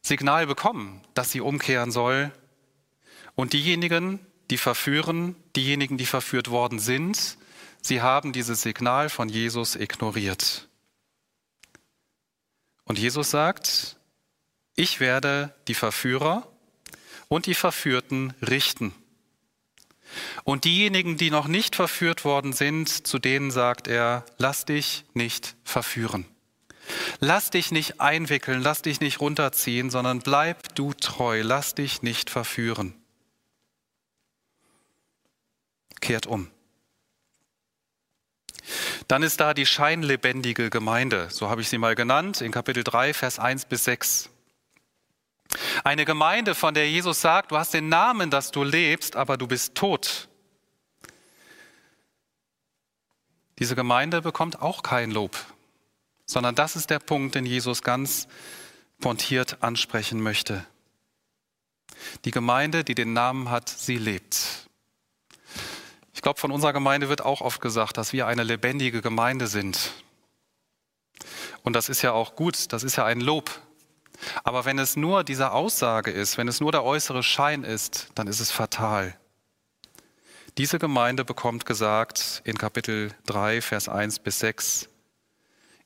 Signal 0.03 0.47
bekommen, 0.47 1.03
dass 1.15 1.31
sie 1.33 1.41
umkehren 1.41 1.91
soll. 1.91 2.33
Und 3.35 3.53
diejenigen, 3.53 4.21
die 4.51 4.59
verführen, 4.59 5.37
diejenigen, 5.55 5.97
die 5.97 6.07
verführt 6.07 6.51
worden 6.51 6.79
sind, 6.79 7.39
sie 7.83 8.03
haben 8.03 8.33
dieses 8.33 8.63
Signal 8.63 9.09
von 9.09 9.29
Jesus 9.29 9.77
ignoriert. 9.77 10.69
Und 12.85 12.99
Jesus 12.99 13.31
sagt, 13.31 13.97
ich 14.75 15.01
werde 15.01 15.55
die 15.69 15.75
Verführer 15.75 16.51
und 17.29 17.47
die 17.47 17.55
Verführten 17.55 18.33
richten. 18.41 18.95
Und 20.45 20.65
diejenigen, 20.65 21.19
die 21.19 21.31
noch 21.31 21.49
nicht 21.49 21.77
verführt 21.77 22.25
worden 22.25 22.53
sind, 22.53 22.89
zu 23.07 23.19
denen 23.19 23.51
sagt 23.51 23.89
er, 23.89 24.25
lass 24.39 24.65
dich 24.65 25.05
nicht 25.13 25.55
verführen. 25.65 26.25
Lass 27.21 27.51
dich 27.51 27.71
nicht 27.71 28.01
einwickeln, 28.01 28.63
lass 28.63 28.83
dich 28.83 29.01
nicht 29.01 29.21
runterziehen, 29.21 29.91
sondern 29.91 30.21
bleib 30.21 30.75
du 30.75 30.95
treu, 30.95 31.43
lass 31.43 31.75
dich 31.75 32.03
nicht 32.03 32.31
verführen. 32.31 32.95
Kehrt 36.01 36.27
um. 36.27 36.51
Dann 39.09 39.23
ist 39.23 39.41
da 39.41 39.55
die 39.55 39.67
scheinlebendige 39.67 40.71
Gemeinde, 40.71 41.29
so 41.31 41.49
habe 41.49 41.63
ich 41.63 41.69
sie 41.69 41.79
mal 41.79 41.95
genannt, 41.95 42.41
in 42.41 42.53
Kapitel 42.53 42.85
3, 42.85 43.15
Vers 43.15 43.39
1 43.39 43.65
bis 43.65 43.85
6. 43.85 44.31
Eine 45.83 46.05
Gemeinde, 46.05 46.55
von 46.55 46.75
der 46.75 46.91
Jesus 46.91 47.23
sagt, 47.23 47.51
du 47.51 47.57
hast 47.57 47.73
den 47.73 47.89
Namen, 47.89 48.31
dass 48.31 48.51
du 48.51 48.63
lebst, 48.63 49.17
aber 49.17 49.39
du 49.39 49.47
bist 49.47 49.75
tot. 49.75 50.29
Diese 53.59 53.75
Gemeinde 53.75 54.21
bekommt 54.21 54.61
auch 54.61 54.83
kein 54.83 55.11
Lob 55.11 55.37
sondern 56.29 56.55
das 56.55 56.77
ist 56.77 56.91
der 56.91 57.01
Punkt, 57.01 57.35
den 57.35 57.47
Jesus 57.47 57.83
ganz 57.83 58.29
pointiert 59.01 59.63
ansprechen 59.63 60.21
möchte. 60.21 60.65
Die 62.25 62.31
Gemeinde, 62.31 62.85
die 62.85 62.95
den 62.95 63.13
Namen 63.13 63.51
hat, 63.51 63.69
sie 63.69 63.97
lebt. 63.97 64.69
Ich 66.13 66.23
glaube, 66.23 66.39
von 66.39 66.53
unserer 66.53 66.73
Gemeinde 66.73 67.09
wird 67.09 67.23
auch 67.23 67.41
oft 67.41 67.61
gesagt, 67.61 67.97
dass 67.97 68.13
wir 68.13 68.27
eine 68.27 68.43
lebendige 68.43 69.01
Gemeinde 69.01 69.47
sind. 69.47 69.93
Und 71.63 71.73
das 71.75 71.89
ist 71.89 72.03
ja 72.03 72.13
auch 72.13 72.37
gut, 72.37 72.73
das 72.73 72.83
ist 72.83 72.97
ja 72.97 73.05
ein 73.05 73.21
Lob. 73.21 73.51
Aber 74.45 74.65
wenn 74.65 74.79
es 74.79 74.97
nur 74.97 75.25
diese 75.25 75.53
Aussage 75.53 76.11
ist, 76.11 76.37
wenn 76.37 76.49
es 76.49 76.61
nur 76.61 76.73
der 76.73 76.85
äußere 76.85 77.23
Schein 77.23 77.65
ist, 77.65 78.09
dann 78.15 78.27
ist 78.27 78.41
es 78.41 78.51
fatal. 78.51 79.17
Diese 80.59 80.79
Gemeinde 80.79 81.25
bekommt 81.25 81.67
gesagt 81.67 82.43
in 82.45 82.59
Kapitel 82.59 83.15
3, 83.27 83.63
Vers 83.63 83.89
1 83.89 84.19
bis 84.19 84.41
6, 84.41 84.88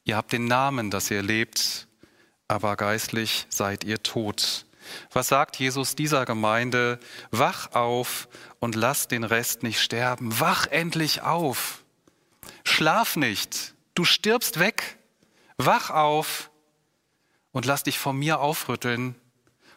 Ihr 0.05 0.17
habt 0.17 0.33
den 0.33 0.47
Namen, 0.47 0.91
dass 0.91 1.11
ihr 1.11 1.23
lebt, 1.23 1.87
aber 2.49 2.77
geistlich 2.77 3.47
seid 3.49 3.85
ihr 3.85 4.03
tot. 4.03 4.67
Was 5.13 5.29
sagt 5.29 5.57
Jesus 5.57 5.95
dieser 5.95 6.25
Gemeinde? 6.25 6.99
Wach 7.31 7.73
auf 7.73 8.29
und 8.59 8.75
lass 8.75 9.09
den 9.09 9.25
Rest 9.25 9.63
nicht 9.63 9.81
sterben. 9.81 10.41
Wach 10.41 10.67
endlich 10.67 11.23
auf. 11.23 11.85
Schlaf 12.65 13.17
nicht. 13.17 13.75
Du 13.95 14.05
stirbst 14.05 14.59
weg. 14.59 14.99
Wach 15.57 15.91
auf 15.91 16.51
und 17.53 17.67
lass 17.67 17.85
dich 17.85 17.99
von 17.99 18.17
mir 18.17 18.41
aufrütteln 18.41 19.15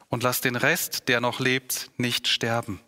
und 0.09 0.23
lass 0.23 0.41
den 0.41 0.55
Rest, 0.55 1.07
der 1.07 1.21
noch 1.21 1.39
lebt, 1.39 1.91
nicht 1.97 2.27
sterben. 2.27 2.79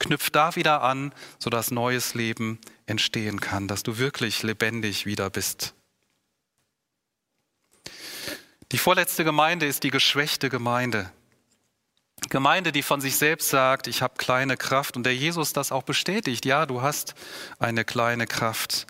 Knüpf 0.00 0.30
da 0.30 0.56
wieder 0.56 0.82
an, 0.82 1.14
sodass 1.38 1.70
neues 1.70 2.14
Leben 2.14 2.58
entstehen 2.86 3.40
kann, 3.40 3.68
dass 3.68 3.82
du 3.82 3.98
wirklich 3.98 4.42
lebendig 4.42 5.06
wieder 5.06 5.30
bist. 5.30 5.74
Die 8.72 8.78
vorletzte 8.78 9.24
Gemeinde 9.24 9.66
ist 9.66 9.82
die 9.82 9.90
geschwächte 9.90 10.48
Gemeinde. 10.48 11.10
Gemeinde, 12.30 12.72
die 12.72 12.82
von 12.82 13.00
sich 13.00 13.16
selbst 13.16 13.50
sagt, 13.50 13.86
ich 13.86 14.02
habe 14.02 14.14
kleine 14.16 14.56
Kraft 14.56 14.96
und 14.96 15.04
der 15.04 15.14
Jesus 15.14 15.52
das 15.52 15.72
auch 15.72 15.82
bestätigt, 15.82 16.44
ja, 16.46 16.66
du 16.66 16.82
hast 16.82 17.14
eine 17.58 17.84
kleine 17.84 18.26
Kraft. 18.26 18.86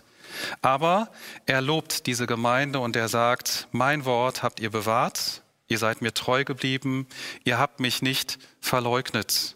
Aber 0.61 1.09
er 1.45 1.61
lobt 1.61 2.07
diese 2.07 2.27
Gemeinde 2.27 2.79
und 2.79 2.95
er 2.95 3.09
sagt, 3.09 3.67
mein 3.71 4.05
Wort 4.05 4.43
habt 4.43 4.59
ihr 4.59 4.71
bewahrt, 4.71 5.41
ihr 5.67 5.77
seid 5.77 6.01
mir 6.01 6.13
treu 6.13 6.43
geblieben, 6.43 7.07
ihr 7.43 7.57
habt 7.57 7.79
mich 7.79 8.01
nicht 8.01 8.37
verleugnet. 8.61 9.55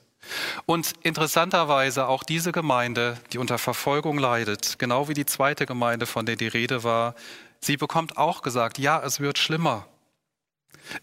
Und 0.65 0.93
interessanterweise 1.01 2.07
auch 2.07 2.23
diese 2.23 2.51
Gemeinde, 2.51 3.17
die 3.33 3.39
unter 3.39 3.57
Verfolgung 3.57 4.17
leidet, 4.17 4.77
genau 4.77 5.07
wie 5.07 5.13
die 5.13 5.25
zweite 5.25 5.65
Gemeinde, 5.65 6.05
von 6.05 6.25
der 6.25 6.35
die 6.35 6.47
Rede 6.47 6.83
war, 6.83 7.15
sie 7.61 7.77
bekommt 7.77 8.17
auch 8.17 8.41
gesagt, 8.41 8.77
ja, 8.77 9.01
es 9.01 9.19
wird 9.19 9.37
schlimmer. 9.37 9.87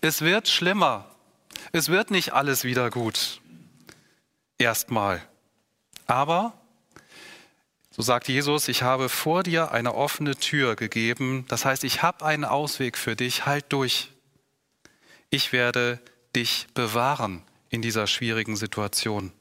Es 0.00 0.22
wird 0.22 0.48
schlimmer. 0.48 1.10
Es 1.72 1.88
wird 1.88 2.10
nicht 2.10 2.32
alles 2.32 2.64
wieder 2.64 2.90
gut. 2.90 3.40
Erstmal. 4.58 5.22
Aber, 6.06 6.52
so 7.90 8.02
sagt 8.02 8.28
Jesus, 8.28 8.68
ich 8.68 8.82
habe 8.82 9.08
vor 9.08 9.42
dir 9.42 9.72
eine 9.72 9.94
offene 9.94 10.36
Tür 10.36 10.76
gegeben. 10.76 11.44
Das 11.48 11.64
heißt, 11.64 11.84
ich 11.84 12.02
habe 12.02 12.24
einen 12.24 12.44
Ausweg 12.44 12.96
für 12.96 13.16
dich. 13.16 13.46
Halt 13.46 13.66
durch. 13.70 14.12
Ich 15.30 15.52
werde 15.52 16.00
dich 16.34 16.66
bewahren 16.74 17.42
in 17.68 17.82
dieser 17.82 18.06
schwierigen 18.06 18.56
Situation. 18.56 19.32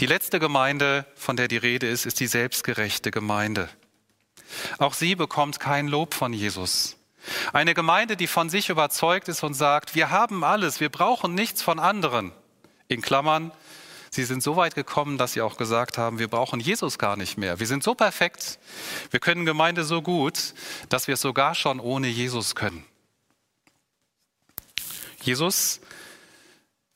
Die 0.00 0.06
letzte 0.06 0.38
Gemeinde, 0.38 1.06
von 1.14 1.36
der 1.36 1.48
die 1.48 1.56
Rede 1.56 1.88
ist, 1.88 2.06
ist 2.06 2.20
die 2.20 2.26
selbstgerechte 2.26 3.10
Gemeinde. 3.10 3.68
Auch 4.78 4.94
sie 4.94 5.14
bekommt 5.14 5.60
kein 5.60 5.88
Lob 5.88 6.14
von 6.14 6.32
Jesus. 6.32 6.96
Eine 7.52 7.74
Gemeinde, 7.74 8.16
die 8.16 8.26
von 8.26 8.50
sich 8.50 8.68
überzeugt 8.68 9.28
ist 9.28 9.42
und 9.42 9.54
sagt, 9.54 9.94
wir 9.94 10.10
haben 10.10 10.44
alles, 10.44 10.80
wir 10.80 10.88
brauchen 10.88 11.34
nichts 11.34 11.62
von 11.62 11.78
anderen. 11.78 12.32
In 12.88 13.02
Klammern, 13.02 13.52
sie 14.10 14.24
sind 14.24 14.42
so 14.42 14.56
weit 14.56 14.74
gekommen, 14.74 15.18
dass 15.18 15.32
sie 15.32 15.42
auch 15.42 15.56
gesagt 15.56 15.98
haben, 15.98 16.18
wir 16.18 16.28
brauchen 16.28 16.60
Jesus 16.60 16.98
gar 16.98 17.16
nicht 17.16 17.38
mehr. 17.38 17.60
Wir 17.60 17.66
sind 17.66 17.82
so 17.82 17.94
perfekt, 17.94 18.58
wir 19.10 19.20
können 19.20 19.44
Gemeinde 19.44 19.84
so 19.84 20.02
gut, 20.02 20.54
dass 20.88 21.06
wir 21.06 21.14
es 21.14 21.20
sogar 21.20 21.54
schon 21.54 21.80
ohne 21.80 22.08
Jesus 22.08 22.54
können. 22.54 22.84
Jesus 25.22 25.80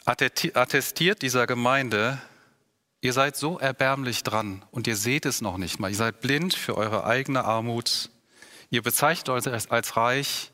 attestiert 0.04 1.22
dieser 1.22 1.46
Gemeinde, 1.46 2.20
ihr 3.00 3.12
seid 3.12 3.36
so 3.36 3.58
erbärmlich 3.58 4.22
dran 4.22 4.64
und 4.70 4.86
ihr 4.86 4.96
seht 4.96 5.26
es 5.26 5.40
noch 5.40 5.58
nicht 5.58 5.78
mal. 5.78 5.90
Ihr 5.90 5.96
seid 5.96 6.20
blind 6.20 6.54
für 6.54 6.76
eure 6.76 7.04
eigene 7.04 7.44
Armut 7.44 8.10
Ihr 8.74 8.82
bezeichnet 8.82 9.28
euch 9.28 9.70
als 9.70 9.96
reich, 9.96 10.50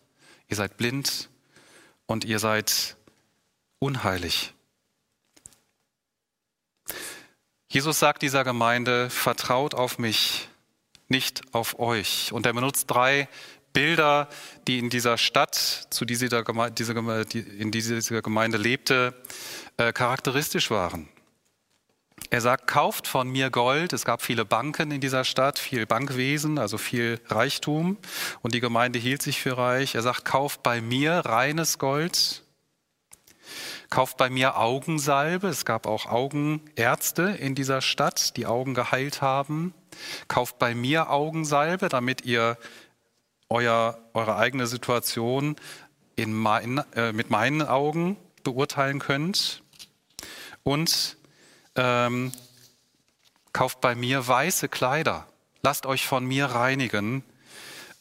ihr 0.46 0.54
seid 0.54 0.76
blind 0.76 1.30
und 2.04 2.26
ihr 2.26 2.38
seid 2.38 2.98
unheilig. 3.78 4.52
Jesus 7.66 7.98
sagt 7.98 8.20
dieser 8.20 8.44
Gemeinde, 8.44 9.08
vertraut 9.08 9.72
auf 9.72 9.98
mich, 9.98 10.50
nicht 11.08 11.54
auf 11.54 11.78
euch. 11.78 12.30
Und 12.34 12.44
er 12.44 12.52
benutzt 12.52 12.90
drei 12.90 13.26
Bilder, 13.72 14.28
die 14.66 14.78
in 14.78 14.90
dieser 14.90 15.16
Stadt, 15.16 15.54
zu 15.88 16.04
dieser 16.04 16.42
Gemeinde, 16.42 17.32
in 17.56 17.70
dieser 17.70 18.20
Gemeinde 18.20 18.58
lebte, 18.58 19.14
äh, 19.78 19.94
charakteristisch 19.94 20.70
waren. 20.70 21.08
Er 22.32 22.40
sagt, 22.40 22.68
kauft 22.68 23.08
von 23.08 23.28
mir 23.28 23.50
Gold. 23.50 23.92
Es 23.92 24.04
gab 24.04 24.22
viele 24.22 24.44
Banken 24.44 24.92
in 24.92 25.00
dieser 25.00 25.24
Stadt, 25.24 25.58
viel 25.58 25.84
Bankwesen, 25.84 26.58
also 26.58 26.78
viel 26.78 27.20
Reichtum. 27.26 27.98
Und 28.40 28.54
die 28.54 28.60
Gemeinde 28.60 29.00
hielt 29.00 29.20
sich 29.20 29.40
für 29.40 29.58
reich. 29.58 29.96
Er 29.96 30.02
sagt, 30.02 30.24
kauft 30.24 30.62
bei 30.62 30.80
mir 30.80 31.12
reines 31.12 31.80
Gold. 31.80 32.44
Kauft 33.90 34.16
bei 34.16 34.30
mir 34.30 34.56
Augensalbe. 34.56 35.48
Es 35.48 35.64
gab 35.64 35.88
auch 35.88 36.06
Augenärzte 36.06 37.22
in 37.22 37.56
dieser 37.56 37.80
Stadt, 37.80 38.36
die 38.36 38.46
Augen 38.46 38.74
geheilt 38.74 39.22
haben. 39.22 39.74
Kauft 40.28 40.60
bei 40.60 40.72
mir 40.72 41.10
Augensalbe, 41.10 41.88
damit 41.88 42.24
ihr 42.24 42.56
euer, 43.48 43.98
eure 44.14 44.36
eigene 44.36 44.68
Situation 44.68 45.56
mein, 46.16 46.78
äh, 46.94 47.12
mit 47.12 47.30
meinen 47.30 47.62
Augen 47.62 48.16
beurteilen 48.44 49.00
könnt. 49.00 49.64
Und 50.62 51.16
ähm, 51.80 52.32
kauft 53.54 53.80
bei 53.80 53.94
mir 53.94 54.28
weiße 54.28 54.68
Kleider, 54.68 55.26
lasst 55.62 55.86
euch 55.86 56.06
von 56.06 56.26
mir 56.26 56.46
reinigen, 56.46 57.24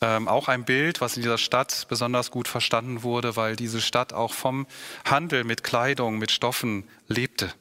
Ähm, 0.01 0.29
auch 0.29 0.47
ein 0.47 0.63
Bild, 0.63 1.01
was 1.01 1.17
in 1.17 1.23
dieser 1.23 1.37
Stadt 1.37 1.85
besonders 1.89 2.31
gut 2.31 2.47
verstanden 2.47 3.03
wurde, 3.03 3.35
weil 3.35 3.57
diese 3.57 3.81
Stadt 3.81 4.13
auch 4.13 4.33
vom 4.33 4.65
Handel 5.03 5.43
mit 5.43 5.61
Kleidung, 5.61 6.19
mit 6.19 6.31
Stoffen 6.31 6.87
lebte. 7.09 7.53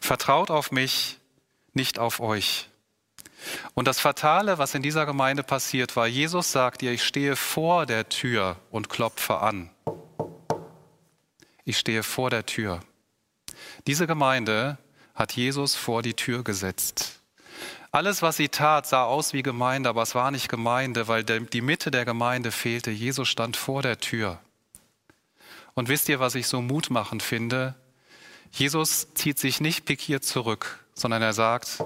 Vertraut 0.00 0.50
auf 0.50 0.72
mich, 0.72 1.18
nicht 1.74 1.98
auf 1.98 2.20
euch. 2.20 2.70
Und 3.74 3.86
das 3.86 4.00
Fatale, 4.00 4.56
was 4.56 4.74
in 4.74 4.80
dieser 4.80 5.04
Gemeinde 5.04 5.42
passiert 5.42 5.96
war, 5.96 6.06
Jesus 6.06 6.50
sagt 6.50 6.82
ihr, 6.82 6.92
ich 6.92 7.04
stehe 7.04 7.36
vor 7.36 7.84
der 7.84 8.08
Tür 8.08 8.56
und 8.70 8.88
klopfe 8.88 9.40
an. 9.40 9.68
Ich 11.66 11.76
stehe 11.76 12.02
vor 12.02 12.30
der 12.30 12.46
Tür. 12.46 12.80
Diese 13.86 14.06
Gemeinde 14.06 14.78
hat 15.14 15.32
Jesus 15.32 15.74
vor 15.74 16.02
die 16.02 16.14
Tür 16.14 16.42
gesetzt. 16.42 17.20
Alles, 17.92 18.22
was 18.22 18.36
sie 18.36 18.48
tat, 18.48 18.86
sah 18.86 19.04
aus 19.04 19.32
wie 19.32 19.44
Gemeinde, 19.44 19.88
aber 19.88 20.02
es 20.02 20.16
war 20.16 20.32
nicht 20.32 20.48
Gemeinde, 20.48 21.06
weil 21.06 21.22
die 21.22 21.60
Mitte 21.60 21.92
der 21.92 22.04
Gemeinde 22.04 22.50
fehlte. 22.50 22.90
Jesus 22.90 23.28
stand 23.28 23.56
vor 23.56 23.82
der 23.82 24.00
Tür. 24.00 24.40
Und 25.74 25.88
wisst 25.88 26.08
ihr, 26.08 26.18
was 26.18 26.34
ich 26.34 26.48
so 26.48 26.60
mutmachend 26.60 27.22
finde? 27.22 27.76
Jesus 28.50 29.14
zieht 29.14 29.38
sich 29.38 29.60
nicht 29.60 29.84
pikiert 29.84 30.24
zurück, 30.24 30.84
sondern 30.94 31.22
er 31.22 31.32
sagt, 31.32 31.84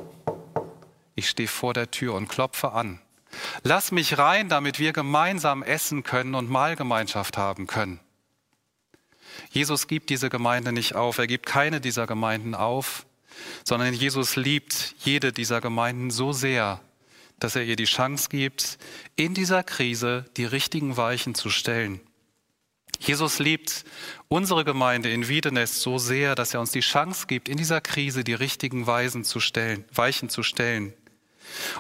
ich 1.14 1.28
stehe 1.28 1.48
vor 1.48 1.74
der 1.74 1.90
Tür 1.90 2.14
und 2.14 2.28
klopfe 2.28 2.72
an. 2.72 3.00
Lass 3.62 3.92
mich 3.92 4.16
rein, 4.16 4.48
damit 4.48 4.78
wir 4.78 4.92
gemeinsam 4.92 5.62
essen 5.62 6.02
können 6.02 6.34
und 6.34 6.48
Mahlgemeinschaft 6.48 7.36
haben 7.36 7.66
können. 7.66 8.00
Jesus 9.50 9.86
gibt 9.86 10.10
diese 10.10 10.30
Gemeinde 10.30 10.72
nicht 10.72 10.94
auf, 10.94 11.18
er 11.18 11.26
gibt 11.26 11.46
keine 11.46 11.80
dieser 11.80 12.06
Gemeinden 12.06 12.54
auf, 12.54 13.04
sondern 13.64 13.94
Jesus 13.94 14.36
liebt 14.36 14.94
jede 15.04 15.32
dieser 15.32 15.60
Gemeinden 15.60 16.10
so 16.10 16.32
sehr, 16.32 16.80
dass 17.40 17.56
er 17.56 17.64
ihr 17.64 17.76
die 17.76 17.84
Chance 17.84 18.28
gibt, 18.30 18.78
in 19.16 19.34
dieser 19.34 19.62
Krise 19.62 20.24
die 20.36 20.44
richtigen 20.44 20.96
Weichen 20.96 21.34
zu 21.34 21.50
stellen. 21.50 22.00
Jesus 22.98 23.38
liebt 23.38 23.84
unsere 24.26 24.64
Gemeinde 24.64 25.10
in 25.10 25.28
Wiedenest 25.28 25.80
so 25.80 25.98
sehr, 25.98 26.34
dass 26.34 26.52
er 26.52 26.60
uns 26.60 26.72
die 26.72 26.80
Chance 26.80 27.26
gibt, 27.28 27.48
in 27.48 27.56
dieser 27.56 27.80
Krise 27.80 28.24
die 28.24 28.34
richtigen 28.34 28.86
Weisen 28.86 29.24
zu 29.24 29.38
stellen, 29.38 29.84
Weichen 29.94 30.28
zu 30.28 30.42
stellen. 30.42 30.92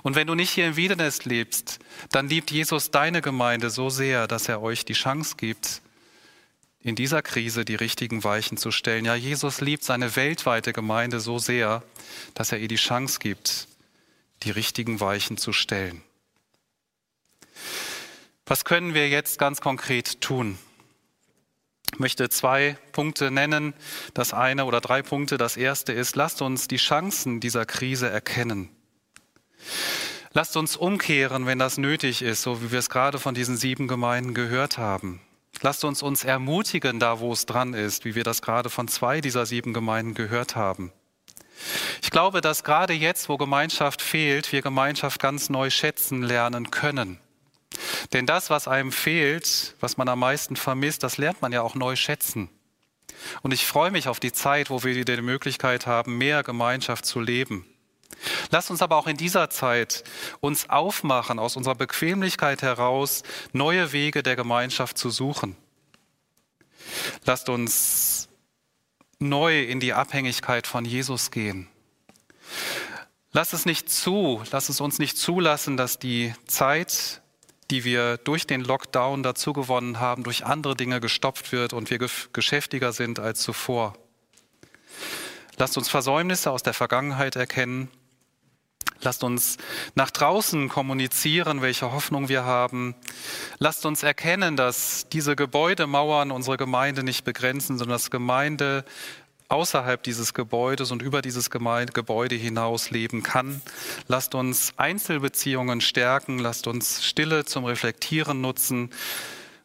Und 0.02 0.14
wenn 0.14 0.26
du 0.26 0.34
nicht 0.34 0.50
hier 0.50 0.66
in 0.66 0.76
Wiedenest 0.76 1.24
lebst, 1.24 1.80
dann 2.10 2.28
liebt 2.28 2.50
Jesus 2.50 2.90
deine 2.90 3.20
Gemeinde 3.20 3.70
so 3.70 3.90
sehr, 3.90 4.26
dass 4.26 4.48
er 4.48 4.62
euch 4.62 4.84
die 4.84 4.94
Chance 4.94 5.34
gibt, 5.36 5.82
in 6.82 6.94
dieser 6.94 7.22
Krise 7.22 7.64
die 7.64 7.74
richtigen 7.74 8.24
Weichen 8.24 8.56
zu 8.56 8.70
stellen. 8.70 9.04
Ja, 9.04 9.14
Jesus 9.14 9.60
liebt 9.60 9.84
seine 9.84 10.14
weltweite 10.16 10.72
Gemeinde 10.72 11.20
so 11.20 11.38
sehr, 11.38 11.82
dass 12.34 12.52
er 12.52 12.58
ihr 12.58 12.68
die 12.68 12.76
Chance 12.76 13.18
gibt, 13.18 13.68
die 14.44 14.50
richtigen 14.50 15.00
Weichen 15.00 15.36
zu 15.36 15.52
stellen. 15.52 16.02
Was 18.46 18.64
können 18.64 18.94
wir 18.94 19.08
jetzt 19.08 19.38
ganz 19.38 19.60
konkret 19.60 20.20
tun? 20.20 20.58
Ich 21.92 21.98
möchte 21.98 22.28
zwei 22.28 22.78
Punkte 22.92 23.30
nennen. 23.30 23.74
Das 24.14 24.32
eine 24.32 24.64
oder 24.64 24.80
drei 24.80 25.02
Punkte. 25.02 25.36
Das 25.36 25.56
erste 25.56 25.92
ist, 25.92 26.16
lasst 26.16 26.42
uns 26.42 26.68
die 26.68 26.76
Chancen 26.76 27.40
dieser 27.40 27.66
Krise 27.66 28.08
erkennen. 28.08 28.70
Lasst 30.32 30.56
uns 30.56 30.76
umkehren, 30.76 31.46
wenn 31.46 31.58
das 31.58 31.78
nötig 31.78 32.22
ist, 32.22 32.42
so 32.42 32.62
wie 32.62 32.70
wir 32.70 32.78
es 32.78 32.90
gerade 32.90 33.18
von 33.18 33.34
diesen 33.34 33.56
sieben 33.56 33.88
Gemeinden 33.88 34.34
gehört 34.34 34.78
haben. 34.78 35.20
Lasst 35.60 35.84
uns 35.84 36.02
uns 36.02 36.24
ermutigen, 36.24 37.00
da 37.00 37.20
wo 37.20 37.32
es 37.32 37.46
dran 37.46 37.74
ist, 37.74 38.04
wie 38.04 38.14
wir 38.14 38.24
das 38.24 38.42
gerade 38.42 38.70
von 38.70 38.88
zwei 38.88 39.20
dieser 39.20 39.46
sieben 39.46 39.72
Gemeinden 39.72 40.14
gehört 40.14 40.56
haben. 40.56 40.92
Ich 42.02 42.10
glaube, 42.10 42.40
dass 42.40 42.62
gerade 42.62 42.92
jetzt, 42.92 43.28
wo 43.28 43.36
Gemeinschaft 43.36 44.00
fehlt, 44.00 44.52
wir 44.52 44.62
Gemeinschaft 44.62 45.20
ganz 45.20 45.48
neu 45.50 45.70
schätzen 45.70 46.22
lernen 46.22 46.70
können. 46.70 47.18
Denn 48.12 48.26
das, 48.26 48.50
was 48.50 48.68
einem 48.68 48.92
fehlt, 48.92 49.74
was 49.80 49.96
man 49.96 50.08
am 50.08 50.20
meisten 50.20 50.56
vermisst, 50.56 51.02
das 51.02 51.18
lernt 51.18 51.42
man 51.42 51.52
ja 51.52 51.62
auch 51.62 51.74
neu 51.74 51.96
schätzen. 51.96 52.48
Und 53.42 53.52
ich 53.52 53.66
freue 53.66 53.90
mich 53.90 54.08
auf 54.08 54.20
die 54.20 54.32
Zeit, 54.32 54.70
wo 54.70 54.84
wir 54.84 55.04
die 55.04 55.22
Möglichkeit 55.22 55.86
haben, 55.86 56.18
mehr 56.18 56.42
Gemeinschaft 56.42 57.04
zu 57.04 57.20
leben. 57.20 57.66
Lasst 58.50 58.70
uns 58.70 58.82
aber 58.82 58.96
auch 58.96 59.06
in 59.06 59.16
dieser 59.16 59.50
Zeit 59.50 60.04
uns 60.40 60.68
aufmachen, 60.70 61.38
aus 61.38 61.56
unserer 61.56 61.74
Bequemlichkeit 61.74 62.62
heraus 62.62 63.22
neue 63.52 63.92
Wege 63.92 64.22
der 64.22 64.36
Gemeinschaft 64.36 64.98
zu 64.98 65.10
suchen. 65.10 65.56
Lasst 67.24 67.48
uns 67.48 68.28
neu 69.18 69.62
in 69.62 69.80
die 69.80 69.92
Abhängigkeit 69.92 70.66
von 70.66 70.84
Jesus 70.84 71.30
gehen. 71.30 71.68
Lasst 73.32 73.52
es 73.52 73.66
nicht 73.66 73.90
zu, 73.90 74.42
lasst 74.50 74.70
es 74.70 74.80
uns 74.80 74.98
nicht 74.98 75.18
zulassen, 75.18 75.76
dass 75.76 75.98
die 75.98 76.32
Zeit, 76.46 77.20
die 77.70 77.84
wir 77.84 78.16
durch 78.16 78.46
den 78.46 78.62
Lockdown 78.62 79.22
dazu 79.22 79.52
gewonnen 79.52 80.00
haben, 80.00 80.24
durch 80.24 80.46
andere 80.46 80.74
Dinge 80.74 81.00
gestopft 81.00 81.52
wird 81.52 81.72
und 81.72 81.90
wir 81.90 81.98
geschäftiger 82.32 82.92
sind 82.92 83.18
als 83.18 83.40
zuvor. 83.40 83.94
Lasst 85.58 85.76
uns 85.76 85.88
Versäumnisse 85.88 86.50
aus 86.50 86.62
der 86.62 86.72
Vergangenheit 86.72 87.36
erkennen 87.36 87.90
Lasst 89.00 89.22
uns 89.22 89.58
nach 89.94 90.10
draußen 90.10 90.68
kommunizieren, 90.68 91.62
welche 91.62 91.92
Hoffnung 91.92 92.28
wir 92.28 92.44
haben. 92.44 92.94
Lasst 93.58 93.86
uns 93.86 94.02
erkennen, 94.02 94.56
dass 94.56 95.08
diese 95.08 95.36
Gebäudemauern 95.36 96.30
unsere 96.30 96.56
Gemeinde 96.56 97.04
nicht 97.04 97.24
begrenzen, 97.24 97.78
sondern 97.78 97.94
dass 97.94 98.10
Gemeinde 98.10 98.84
außerhalb 99.48 100.02
dieses 100.02 100.34
Gebäudes 100.34 100.90
und 100.90 101.00
über 101.00 101.22
dieses 101.22 101.50
Gebäude 101.50 102.34
hinaus 102.34 102.90
leben 102.90 103.22
kann. 103.22 103.62
Lasst 104.06 104.34
uns 104.34 104.74
Einzelbeziehungen 104.76 105.80
stärken, 105.80 106.38
lasst 106.38 106.66
uns 106.66 107.04
Stille 107.04 107.44
zum 107.44 107.64
Reflektieren 107.64 108.40
nutzen 108.40 108.90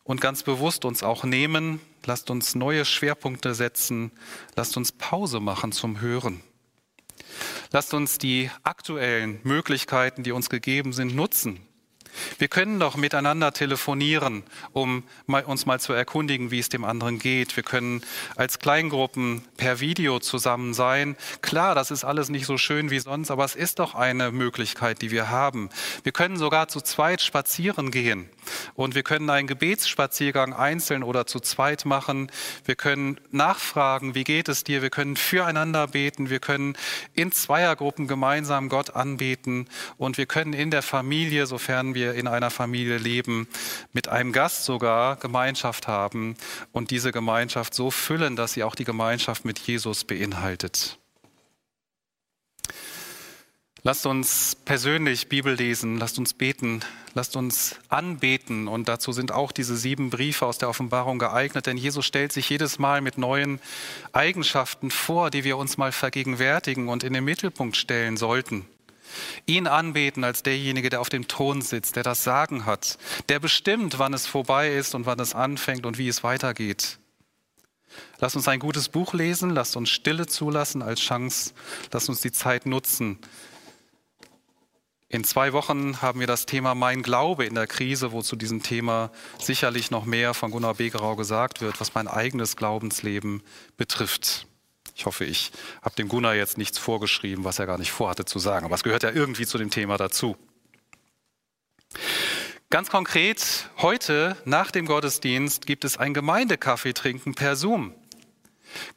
und 0.04 0.22
ganz 0.22 0.44
bewusst 0.44 0.86
uns 0.86 1.04
auch 1.04 1.24
nehmen. 1.24 1.82
Lasst 2.06 2.30
uns 2.30 2.54
neue 2.56 2.84
Schwerpunkte 2.84 3.56
setzen, 3.56 4.12
lasst 4.56 4.76
uns 4.76 4.92
Pause 4.92 5.40
machen 5.40 5.72
zum 5.72 6.02
Hören. 6.02 6.44
Lasst 7.72 7.94
uns 7.94 8.18
die 8.18 8.50
aktuellen 8.64 9.40
Möglichkeiten, 9.44 10.24
die 10.24 10.32
uns 10.32 10.50
gegeben 10.50 10.94
sind, 10.94 11.16
nutzen. 11.16 11.60
Wir 12.38 12.48
können 12.48 12.80
doch 12.80 12.96
miteinander 12.96 13.54
telefonieren, 13.54 14.44
um 14.72 15.04
uns 15.26 15.66
mal 15.66 15.80
zu 15.80 15.94
erkundigen, 15.94 16.52
wie 16.52 16.60
es 16.60 16.70
dem 16.70 16.84
anderen 16.84 17.20
geht. 17.20 17.56
Wir 17.56 17.64
können 17.64 18.02
als 18.36 18.60
Kleingruppen 18.60 19.44
per 19.58 19.80
Video 19.80 20.20
zusammen 20.20 20.74
sein. 20.74 21.16
Klar, 21.42 21.76
das 21.76 21.92
ist 21.92 22.04
alles 22.04 22.30
nicht 22.30 22.46
so 22.46 22.58
schön 22.58 22.92
wie 22.92 23.00
sonst, 23.00 23.32
aber 23.32 23.46
es 23.46 23.56
ist 23.56 23.80
doch 23.80 23.96
eine 23.96 24.32
Möglichkeit, 24.32 25.02
die 25.02 25.12
wir 25.12 25.30
haben. 25.30 25.70
Wir 26.04 26.12
können 26.12 26.38
sogar 26.38 26.68
zu 26.68 26.82
zweit 26.82 27.22
spazieren 27.22 27.92
gehen 27.92 28.30
und 28.76 28.96
wir 28.96 29.04
können 29.04 29.30
einen 29.30 29.48
Gebetsspaziergang 29.48 30.54
einzeln 30.54 31.04
oder 31.04 31.26
zu 31.26 31.40
zweit 31.40 31.86
machen. 31.86 32.32
Wir 32.66 32.76
können 32.76 33.20
nachfragen, 33.32 34.16
wie 34.16 34.24
geht 34.24 34.50
es 34.50 34.64
dir? 34.64 34.82
Wir 34.82 34.90
können 34.90 35.16
füreinander 35.16 35.88
beten. 35.88 36.30
Wir 36.30 36.40
können 36.40 36.76
in 37.14 37.32
Zweiergruppen 37.32 38.08
gemeinsam 38.08 38.70
Gott 38.70 38.96
anbeten 38.96 39.68
und 39.98 40.18
wir 40.18 40.26
können 40.26 40.54
in 40.54 40.72
der 40.72 40.82
Familie, 40.82 41.46
sofern 41.46 41.96
wir 41.96 42.14
in 42.14 42.28
einer 42.28 42.50
Familie 42.50 42.98
leben, 42.98 43.48
mit 43.92 44.08
einem 44.08 44.32
Gast 44.32 44.66
sogar 44.66 45.16
Gemeinschaft 45.18 45.88
haben 45.88 46.36
und 46.72 46.92
diese 46.92 47.12
Gemeinschaft 47.12 47.74
so 47.74 47.92
füllen, 47.92 48.36
dass 48.36 48.54
sie 48.54 48.64
auch 48.64 48.76
die 48.76 48.86
Gemeinschaft 48.86 49.46
mit 49.46 49.60
Jesus 49.60 50.04
beinhaltet. 50.04 51.00
Lasst 53.86 54.06
uns 54.06 54.56
persönlich 54.64 55.28
Bibel 55.28 55.56
lesen, 55.56 55.98
lasst 55.98 56.18
uns 56.18 56.34
beten, 56.34 56.80
lasst 57.16 57.36
uns 57.36 57.76
anbeten 57.90 58.70
und 58.70 58.88
dazu 58.88 59.12
sind 59.12 59.34
auch 59.34 59.52
diese 59.52 59.76
sieben 59.76 60.10
Briefe 60.10 60.46
aus 60.46 60.58
der 60.58 60.70
Offenbarung 60.70 61.20
geeignet, 61.20 61.68
denn 61.68 61.76
Jesus 61.76 62.06
stellt 62.06 62.32
sich 62.32 62.50
jedes 62.50 62.80
Mal 62.80 63.02
mit 63.02 63.18
neuen 63.18 63.60
Eigenschaften 64.14 64.90
vor, 64.90 65.32
die 65.32 65.44
wir 65.44 65.58
uns 65.58 65.76
mal 65.76 65.92
vergegenwärtigen 65.92 66.88
und 66.88 67.04
in 67.04 67.12
den 67.12 67.26
Mittelpunkt 67.26 67.76
stellen 67.76 68.16
sollten. 68.16 68.66
Ihn 69.48 69.68
anbeten 69.68 70.24
als 70.24 70.44
derjenige, 70.44 70.90
der 70.90 71.02
auf 71.02 71.10
dem 71.10 71.28
Thron 71.28 71.62
sitzt, 71.62 71.98
der 71.98 72.04
das 72.04 72.24
Sagen 72.24 72.66
hat, 72.66 72.98
der 73.28 73.42
bestimmt, 73.42 74.00
wann 74.00 74.14
es 74.14 74.26
vorbei 74.26 74.74
ist 74.74 74.96
und 74.96 75.06
wann 75.06 75.20
es 75.20 75.36
anfängt 75.36 75.86
und 75.86 75.98
wie 75.98 76.08
es 76.08 76.24
weitergeht. 76.24 77.00
Lass 78.20 78.38
uns 78.38 78.48
ein 78.48 78.60
gutes 78.60 78.88
Buch 78.88 79.14
lesen, 79.14 79.50
lasst 79.50 79.76
uns 79.76 79.90
Stille 79.90 80.26
zulassen 80.26 80.82
als 80.82 81.02
Chance, 81.02 81.54
lasst 81.92 82.08
uns 82.08 82.22
die 82.22 82.32
Zeit 82.32 82.66
nutzen. 82.66 83.20
In 85.14 85.24
zwei 85.24 85.54
Wochen 85.54 86.02
haben 86.02 86.20
wir 86.20 86.26
das 86.26 86.48
Thema 86.48 86.74
Mein 86.74 87.04
Glaube 87.04 87.46
in 87.46 87.54
der 87.54 87.68
Krise, 87.68 88.14
wo 88.14 88.24
zu 88.24 88.36
diesem 88.36 88.64
Thema 88.64 89.12
sicherlich 89.38 89.92
noch 89.92 90.06
mehr 90.06 90.34
von 90.34 90.50
Gunnar 90.50 90.74
Begerau 90.74 91.16
gesagt 91.16 91.62
wird, 91.62 91.80
was 91.80 91.94
mein 91.94 92.08
eigenes 92.08 92.56
Glaubensleben 92.56 93.44
betrifft. 93.78 94.48
Ich 94.96 95.06
hoffe, 95.06 95.26
ich 95.26 95.52
habe 95.84 95.94
dem 95.94 96.08
Gunnar 96.08 96.34
jetzt 96.34 96.58
nichts 96.58 96.80
vorgeschrieben, 96.80 97.44
was 97.44 97.60
er 97.60 97.68
gar 97.68 97.78
nicht 97.78 97.92
vorhatte 97.92 98.26
zu 98.26 98.40
sagen. 98.40 98.66
Aber 98.66 98.74
es 98.74 98.82
gehört 98.82 99.04
ja 99.04 99.12
irgendwie 99.12 99.46
zu 99.46 99.60
dem 99.60 99.70
Thema 99.70 99.98
dazu. 99.98 100.36
Ganz 102.72 102.90
konkret, 102.90 103.70
heute 103.78 104.36
nach 104.46 104.72
dem 104.72 104.88
Gottesdienst 104.88 105.68
gibt 105.68 105.86
es 105.86 105.96
ein 105.96 106.16
Gemeindekaffee 106.16 106.94
trinken 106.94 107.36
per 107.36 107.56
Zoom. 107.56 107.94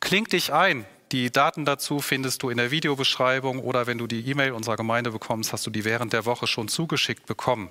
Kling 0.01 0.25
dich 0.25 0.51
ein. 0.51 0.87
Die 1.13 1.31
Daten 1.31 1.65
dazu 1.65 2.01
findest 2.01 2.43
du 2.43 2.51
in 2.51 2.57
der 2.57 2.73
Videobeschreibung 2.73 3.61
oder 3.61 3.87
wenn 3.87 3.97
du 3.97 4.09
die 4.09 4.29
E-Mail 4.29 4.51
unserer 4.51 4.75
Gemeinde 4.75 5.13
bekommst, 5.13 5.53
hast 5.53 5.65
du 5.65 5.71
die 5.71 5.85
während 5.85 6.13
der 6.13 6.25
Woche 6.25 6.49
schon 6.49 6.67
zugeschickt 6.67 7.27
bekommen. 7.27 7.71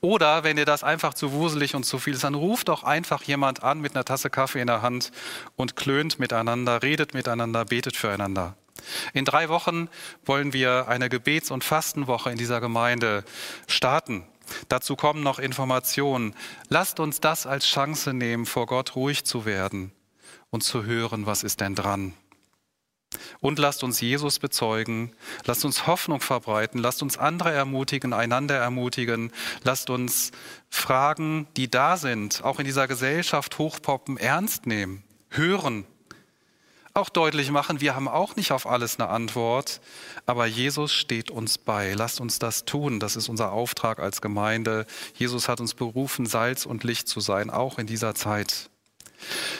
Oder 0.00 0.44
wenn 0.44 0.56
dir 0.56 0.64
das 0.64 0.82
einfach 0.82 1.12
zu 1.12 1.32
wuselig 1.32 1.74
und 1.74 1.84
zu 1.84 1.98
viel 1.98 2.14
ist, 2.14 2.24
dann 2.24 2.34
ruf 2.34 2.64
doch 2.64 2.82
einfach 2.82 3.22
jemand 3.22 3.62
an 3.62 3.80
mit 3.80 3.94
einer 3.94 4.06
Tasse 4.06 4.30
Kaffee 4.30 4.62
in 4.62 4.66
der 4.66 4.80
Hand 4.80 5.12
und 5.56 5.76
klönt 5.76 6.18
miteinander, 6.18 6.82
redet 6.82 7.12
miteinander, 7.12 7.66
betet 7.66 7.96
füreinander. 7.96 8.56
In 9.12 9.26
drei 9.26 9.50
Wochen 9.50 9.90
wollen 10.24 10.54
wir 10.54 10.88
eine 10.88 11.10
Gebets- 11.10 11.50
und 11.50 11.64
Fastenwoche 11.64 12.30
in 12.30 12.38
dieser 12.38 12.62
Gemeinde 12.62 13.24
starten. 13.66 14.24
Dazu 14.68 14.96
kommen 14.96 15.22
noch 15.22 15.38
Informationen. 15.38 16.34
Lasst 16.70 16.98
uns 16.98 17.20
das 17.20 17.46
als 17.46 17.66
Chance 17.66 18.14
nehmen, 18.14 18.46
vor 18.46 18.64
Gott 18.64 18.96
ruhig 18.96 19.24
zu 19.24 19.44
werden 19.44 19.92
und 20.48 20.62
zu 20.62 20.84
hören, 20.84 21.26
was 21.26 21.42
ist 21.42 21.60
denn 21.60 21.74
dran. 21.74 22.14
Und 23.40 23.58
lasst 23.58 23.82
uns 23.82 24.00
Jesus 24.00 24.38
bezeugen, 24.38 25.12
lasst 25.44 25.64
uns 25.64 25.86
Hoffnung 25.86 26.20
verbreiten, 26.20 26.80
lasst 26.80 27.02
uns 27.02 27.18
andere 27.18 27.52
ermutigen, 27.52 28.12
einander 28.12 28.56
ermutigen, 28.56 29.32
lasst 29.62 29.90
uns 29.90 30.30
Fragen, 30.68 31.48
die 31.56 31.70
da 31.70 31.96
sind, 31.96 32.44
auch 32.44 32.58
in 32.58 32.66
dieser 32.66 32.86
Gesellschaft 32.86 33.58
hochpoppen, 33.58 34.16
ernst 34.16 34.66
nehmen, 34.66 35.02
hören, 35.30 35.86
auch 36.92 37.08
deutlich 37.08 37.52
machen, 37.52 37.80
wir 37.80 37.94
haben 37.94 38.08
auch 38.08 38.34
nicht 38.34 38.50
auf 38.50 38.66
alles 38.66 38.98
eine 38.98 39.08
Antwort, 39.08 39.80
aber 40.26 40.46
Jesus 40.46 40.92
steht 40.92 41.30
uns 41.30 41.56
bei. 41.56 41.94
Lasst 41.94 42.20
uns 42.20 42.40
das 42.40 42.64
tun, 42.64 42.98
das 42.98 43.14
ist 43.14 43.28
unser 43.28 43.52
Auftrag 43.52 44.00
als 44.00 44.20
Gemeinde. 44.20 44.86
Jesus 45.14 45.48
hat 45.48 45.60
uns 45.60 45.74
berufen, 45.74 46.26
Salz 46.26 46.66
und 46.66 46.82
Licht 46.82 47.06
zu 47.06 47.20
sein, 47.20 47.48
auch 47.48 47.78
in 47.78 47.86
dieser 47.86 48.16
Zeit. 48.16 48.70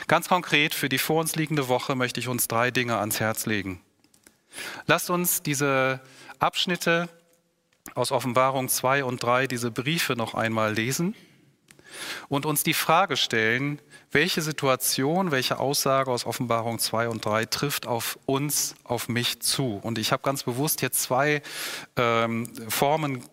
Ganz 0.07 0.29
konkret 0.29 0.75
für 0.75 0.89
die 0.89 0.99
vor 0.99 1.21
uns 1.21 1.37
liegende 1.37 1.69
Woche 1.69 1.95
möchte 1.95 2.21
ich 2.21 2.29
uns 2.29 2.49
drei 2.49 2.71
Dinge 2.71 2.99
ans 2.99 3.21
Herz 3.21 3.47
legen. 3.47 3.81
Lasst 4.87 5.11
uns 5.11 5.43
diese 5.43 6.01
Abschnitte 6.39 7.09
aus 7.95 8.13
Offenbarung 8.13 8.69
2 8.69 9.05
und 9.05 9.23
3, 9.23 9.47
diese 9.47 9.71
Briefe 9.71 10.17
noch 10.17 10.35
einmal 10.35 10.75
lesen 10.75 11.15
und 12.29 12.47
uns 12.47 12.63
die 12.63 12.75
Frage 12.75 13.17
stellen, 13.17 13.81
welche 14.11 14.43
Situation, 14.43 15.31
welche 15.31 15.59
Aussage 15.59 16.11
aus 16.11 16.25
Offenbarung 16.27 16.79
2 16.79 17.09
und 17.09 17.25
3 17.25 17.47
trifft 17.47 17.87
auf 17.87 18.19
uns, 18.27 18.75
auf 18.85 19.09
mich 19.09 19.41
zu. 19.41 19.81
Und 19.83 19.99
ich 19.99 20.13
habe 20.13 20.23
ganz 20.23 20.43
bewusst 20.43 20.83
jetzt 20.83 21.03
zwei 21.03 21.43
ähm, 21.97 22.51
Formen 22.69 23.25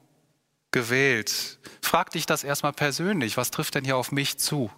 gewählt. 0.71 1.59
Frag 1.81 2.11
dich 2.11 2.25
das 2.25 2.43
erstmal 2.43 2.73
persönlich, 2.73 3.37
was 3.37 3.51
trifft 3.51 3.75
denn 3.75 3.85
hier 3.85 3.97
auf 3.97 4.11
mich 4.11 4.37
zu? 4.37 4.69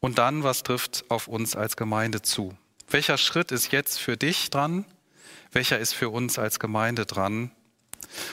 Und 0.00 0.18
dann, 0.18 0.42
was 0.42 0.62
trifft 0.62 1.04
auf 1.08 1.28
uns 1.28 1.54
als 1.54 1.76
Gemeinde 1.76 2.22
zu? 2.22 2.56
Welcher 2.88 3.18
Schritt 3.18 3.52
ist 3.52 3.70
jetzt 3.70 3.98
für 3.98 4.16
dich 4.16 4.50
dran? 4.50 4.84
Welcher 5.52 5.78
ist 5.78 5.92
für 5.92 6.08
uns 6.08 6.38
als 6.38 6.58
Gemeinde 6.58 7.06
dran? 7.06 7.50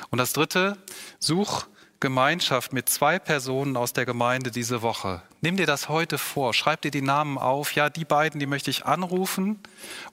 Und 0.09 0.17
das 0.17 0.33
Dritte, 0.33 0.77
such 1.19 1.67
Gemeinschaft 1.99 2.73
mit 2.73 2.89
zwei 2.89 3.17
Personen 3.17 3.75
aus 3.75 3.91
der 3.91 4.05
Gemeinde 4.05 4.51
diese 4.51 4.83
Woche. 4.83 5.23
Nimm 5.41 5.57
dir 5.57 5.65
das 5.65 5.89
heute 5.89 6.19
vor, 6.19 6.53
schreib 6.53 6.81
dir 6.81 6.91
die 6.91 7.01
Namen 7.01 7.39
auf. 7.39 7.73
Ja, 7.73 7.89
die 7.89 8.05
beiden, 8.05 8.39
die 8.39 8.45
möchte 8.45 8.69
ich 8.69 8.85
anrufen 8.85 9.59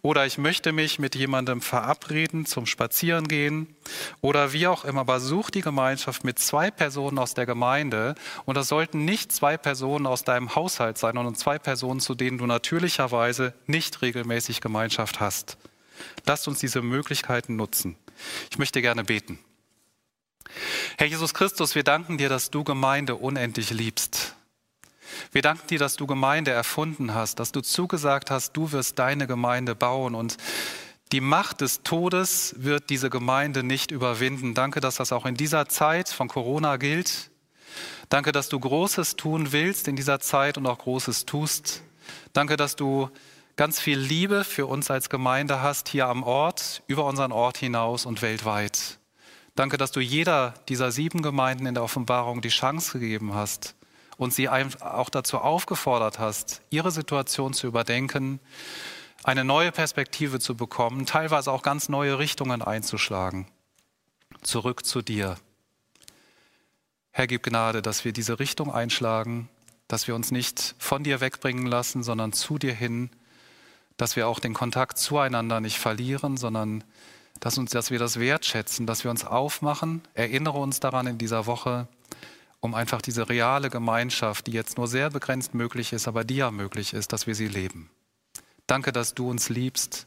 oder 0.01 0.25
ich 0.25 0.39
möchte 0.39 0.73
mich 0.73 0.99
mit 0.99 1.15
jemandem 1.15 1.61
verabreden 1.61 2.47
zum 2.47 2.65
Spazierengehen 2.65 3.77
oder 4.23 4.55
wie 4.55 4.67
auch 4.67 4.87
immer. 4.87 5.03
Aber 5.03 5.21
such 5.21 5.51
die 5.51 5.61
Gemeinschaft 5.61 6.25
mit 6.25 6.39
zwei 6.39 6.71
Personen 6.71 7.19
aus 7.19 7.35
der 7.35 7.45
Gemeinde 7.45 8.15
und 8.47 8.57
das 8.57 8.69
sollten 8.69 9.05
nicht 9.05 9.31
zwei 9.31 9.59
Personen 9.59 10.07
aus 10.07 10.25
deinem 10.25 10.55
Haushalt 10.55 10.97
sein, 10.97 11.17
sondern 11.17 11.35
zwei 11.35 11.59
Personen, 11.59 12.01
zu 12.01 12.15
denen 12.15 12.39
du 12.39 12.47
natürlicherweise 12.47 13.53
nicht 13.67 14.01
regelmäßig 14.01 14.63
Gemeinschaft 14.63 15.21
hast. 15.21 15.59
Lasst 16.25 16.49
uns 16.49 16.61
diese 16.61 16.81
Möglichkeiten 16.81 17.57
nutzen. 17.57 17.97
Ich 18.51 18.59
möchte 18.59 18.81
gerne 18.81 19.05
beten. 19.05 19.39
Herr 20.99 21.07
Jesus 21.07 21.35
Christus, 21.35 21.75
wir 21.75 21.85
danken 21.85 22.19
dir, 22.19 22.29
dass 22.29 22.51
du 22.51 22.65
Gemeinde 22.65 23.17
unendlich 23.17 23.71
liebst. 23.71 24.35
Wir 25.33 25.43
danken 25.43 25.67
dir, 25.69 25.79
dass 25.79 25.97
du 25.97 26.07
Gemeinde 26.07 26.51
erfunden 26.51 27.15
hast, 27.15 27.39
dass 27.39 27.53
du 27.53 27.61
zugesagt 27.61 28.31
hast, 28.31 28.53
du 28.57 28.73
wirst 28.73 28.99
deine 28.99 29.27
Gemeinde 29.27 29.75
bauen 29.75 30.15
und 30.15 30.37
die 31.13 31.21
Macht 31.21 31.61
des 31.61 31.83
Todes 31.83 32.55
wird 32.59 32.91
diese 32.91 33.11
Gemeinde 33.11 33.63
nicht 33.63 33.91
überwinden. 33.91 34.55
Danke, 34.55 34.81
dass 34.81 34.97
das 34.97 35.13
auch 35.13 35.27
in 35.27 35.37
dieser 35.37 35.69
Zeit 35.69 36.09
von 36.09 36.29
Corona 36.29 36.77
gilt. 36.77 37.31
Danke, 38.09 38.33
dass 38.33 38.49
du 38.49 38.59
Großes 38.59 39.17
tun 39.17 39.53
willst 39.53 39.87
in 39.87 39.97
dieser 39.97 40.21
Zeit 40.21 40.59
und 40.59 40.67
auch 40.67 40.79
Großes 40.79 41.27
tust. 41.27 41.83
Danke, 42.33 42.57
dass 42.57 42.75
du 42.75 43.11
ganz 43.57 43.79
viel 43.79 43.99
Liebe 43.99 44.45
für 44.45 44.67
uns 44.67 44.91
als 44.91 45.09
Gemeinde 45.09 45.63
hast, 45.63 45.89
hier 45.89 46.09
am 46.09 46.23
Ort, 46.23 46.83
über 46.87 47.05
unseren 47.05 47.33
Ort 47.33 47.59
hinaus 47.59 48.07
und 48.07 48.23
weltweit. 48.23 48.99
Danke, 49.55 49.77
dass 49.77 49.93
du 49.93 50.01
jeder 50.01 50.55
dieser 50.69 50.91
sieben 50.91 51.23
Gemeinden 51.23 51.67
in 51.67 51.75
der 51.75 51.85
Offenbarung 51.85 52.41
die 52.41 52.49
Chance 52.49 52.99
gegeben 52.99 53.35
hast 53.35 53.77
und 54.17 54.35
sie 54.35 54.49
auch 54.49 55.11
dazu 55.11 55.39
aufgefordert 55.39 56.19
hast, 56.19 56.63
ihre 56.71 56.91
Situation 56.91 57.55
zu 57.55 57.67
überdenken, 57.69 58.41
eine 59.23 59.45
neue 59.45 59.71
Perspektive 59.73 60.41
zu 60.41 60.57
bekommen, 60.57 61.07
teilweise 61.07 61.53
auch 61.53 61.63
ganz 61.63 61.89
neue 61.89 62.19
Richtungen 62.19 62.63
einzuschlagen. 62.63 63.47
Zurück 64.43 64.85
zu 64.85 65.03
dir. 65.03 65.37
Herr, 67.13 67.29
gib 67.29 67.45
Gnade, 67.45 67.81
dass 67.81 68.05
wir 68.05 68.13
diese 68.13 68.41
Richtung 68.41 68.73
einschlagen, 68.73 69.49
dass 69.87 70.09
wir 70.09 70.17
uns 70.17 70.33
nicht 70.33 70.75
von 70.79 71.05
dir 71.05 71.21
wegbringen 71.21 71.67
lassen, 71.67 72.03
sondern 72.03 72.33
zu 72.33 72.59
dir 72.59 72.75
hin, 72.75 73.11
dass 73.97 74.17
wir 74.17 74.27
auch 74.27 74.41
den 74.41 74.53
Kontakt 74.53 74.99
zueinander 74.99 75.61
nicht 75.61 75.79
verlieren, 75.79 76.37
sondern 76.37 76.83
dass, 77.45 77.59
uns, 77.59 77.73
dass 77.73 77.91
wir 77.91 77.99
das 77.99 78.19
wertschätzen, 78.19 78.87
dass 78.87 79.05
wir 79.05 79.11
uns 79.11 79.23
aufmachen. 79.23 80.01
Erinnere 80.15 80.57
uns 80.57 80.81
daran 80.81 81.07
in 81.07 81.19
dieser 81.19 81.45
Woche, 81.45 81.89
um 82.61 82.75
einfach 82.75 83.03
diese 83.03 83.29
reale 83.29 83.69
Gemeinschaft, 83.69 84.47
die 84.47 84.53
jetzt 84.53 84.79
nur 84.79 84.89
sehr 84.89 85.11
begrenzt 85.11 85.53
möglich 85.53 85.93
ist, 85.93 86.09
aber 86.09 86.25
die 86.25 86.37
ja 86.37 86.51
möglich 86.51 86.95
ist, 86.95 87.13
dass 87.13 87.27
wir 87.27 87.35
sie 87.35 87.49
leben. 87.49 87.91
Danke, 88.67 88.93
dass 88.93 89.13
du 89.13 89.29
uns 89.29 89.51
liebst. 89.51 90.07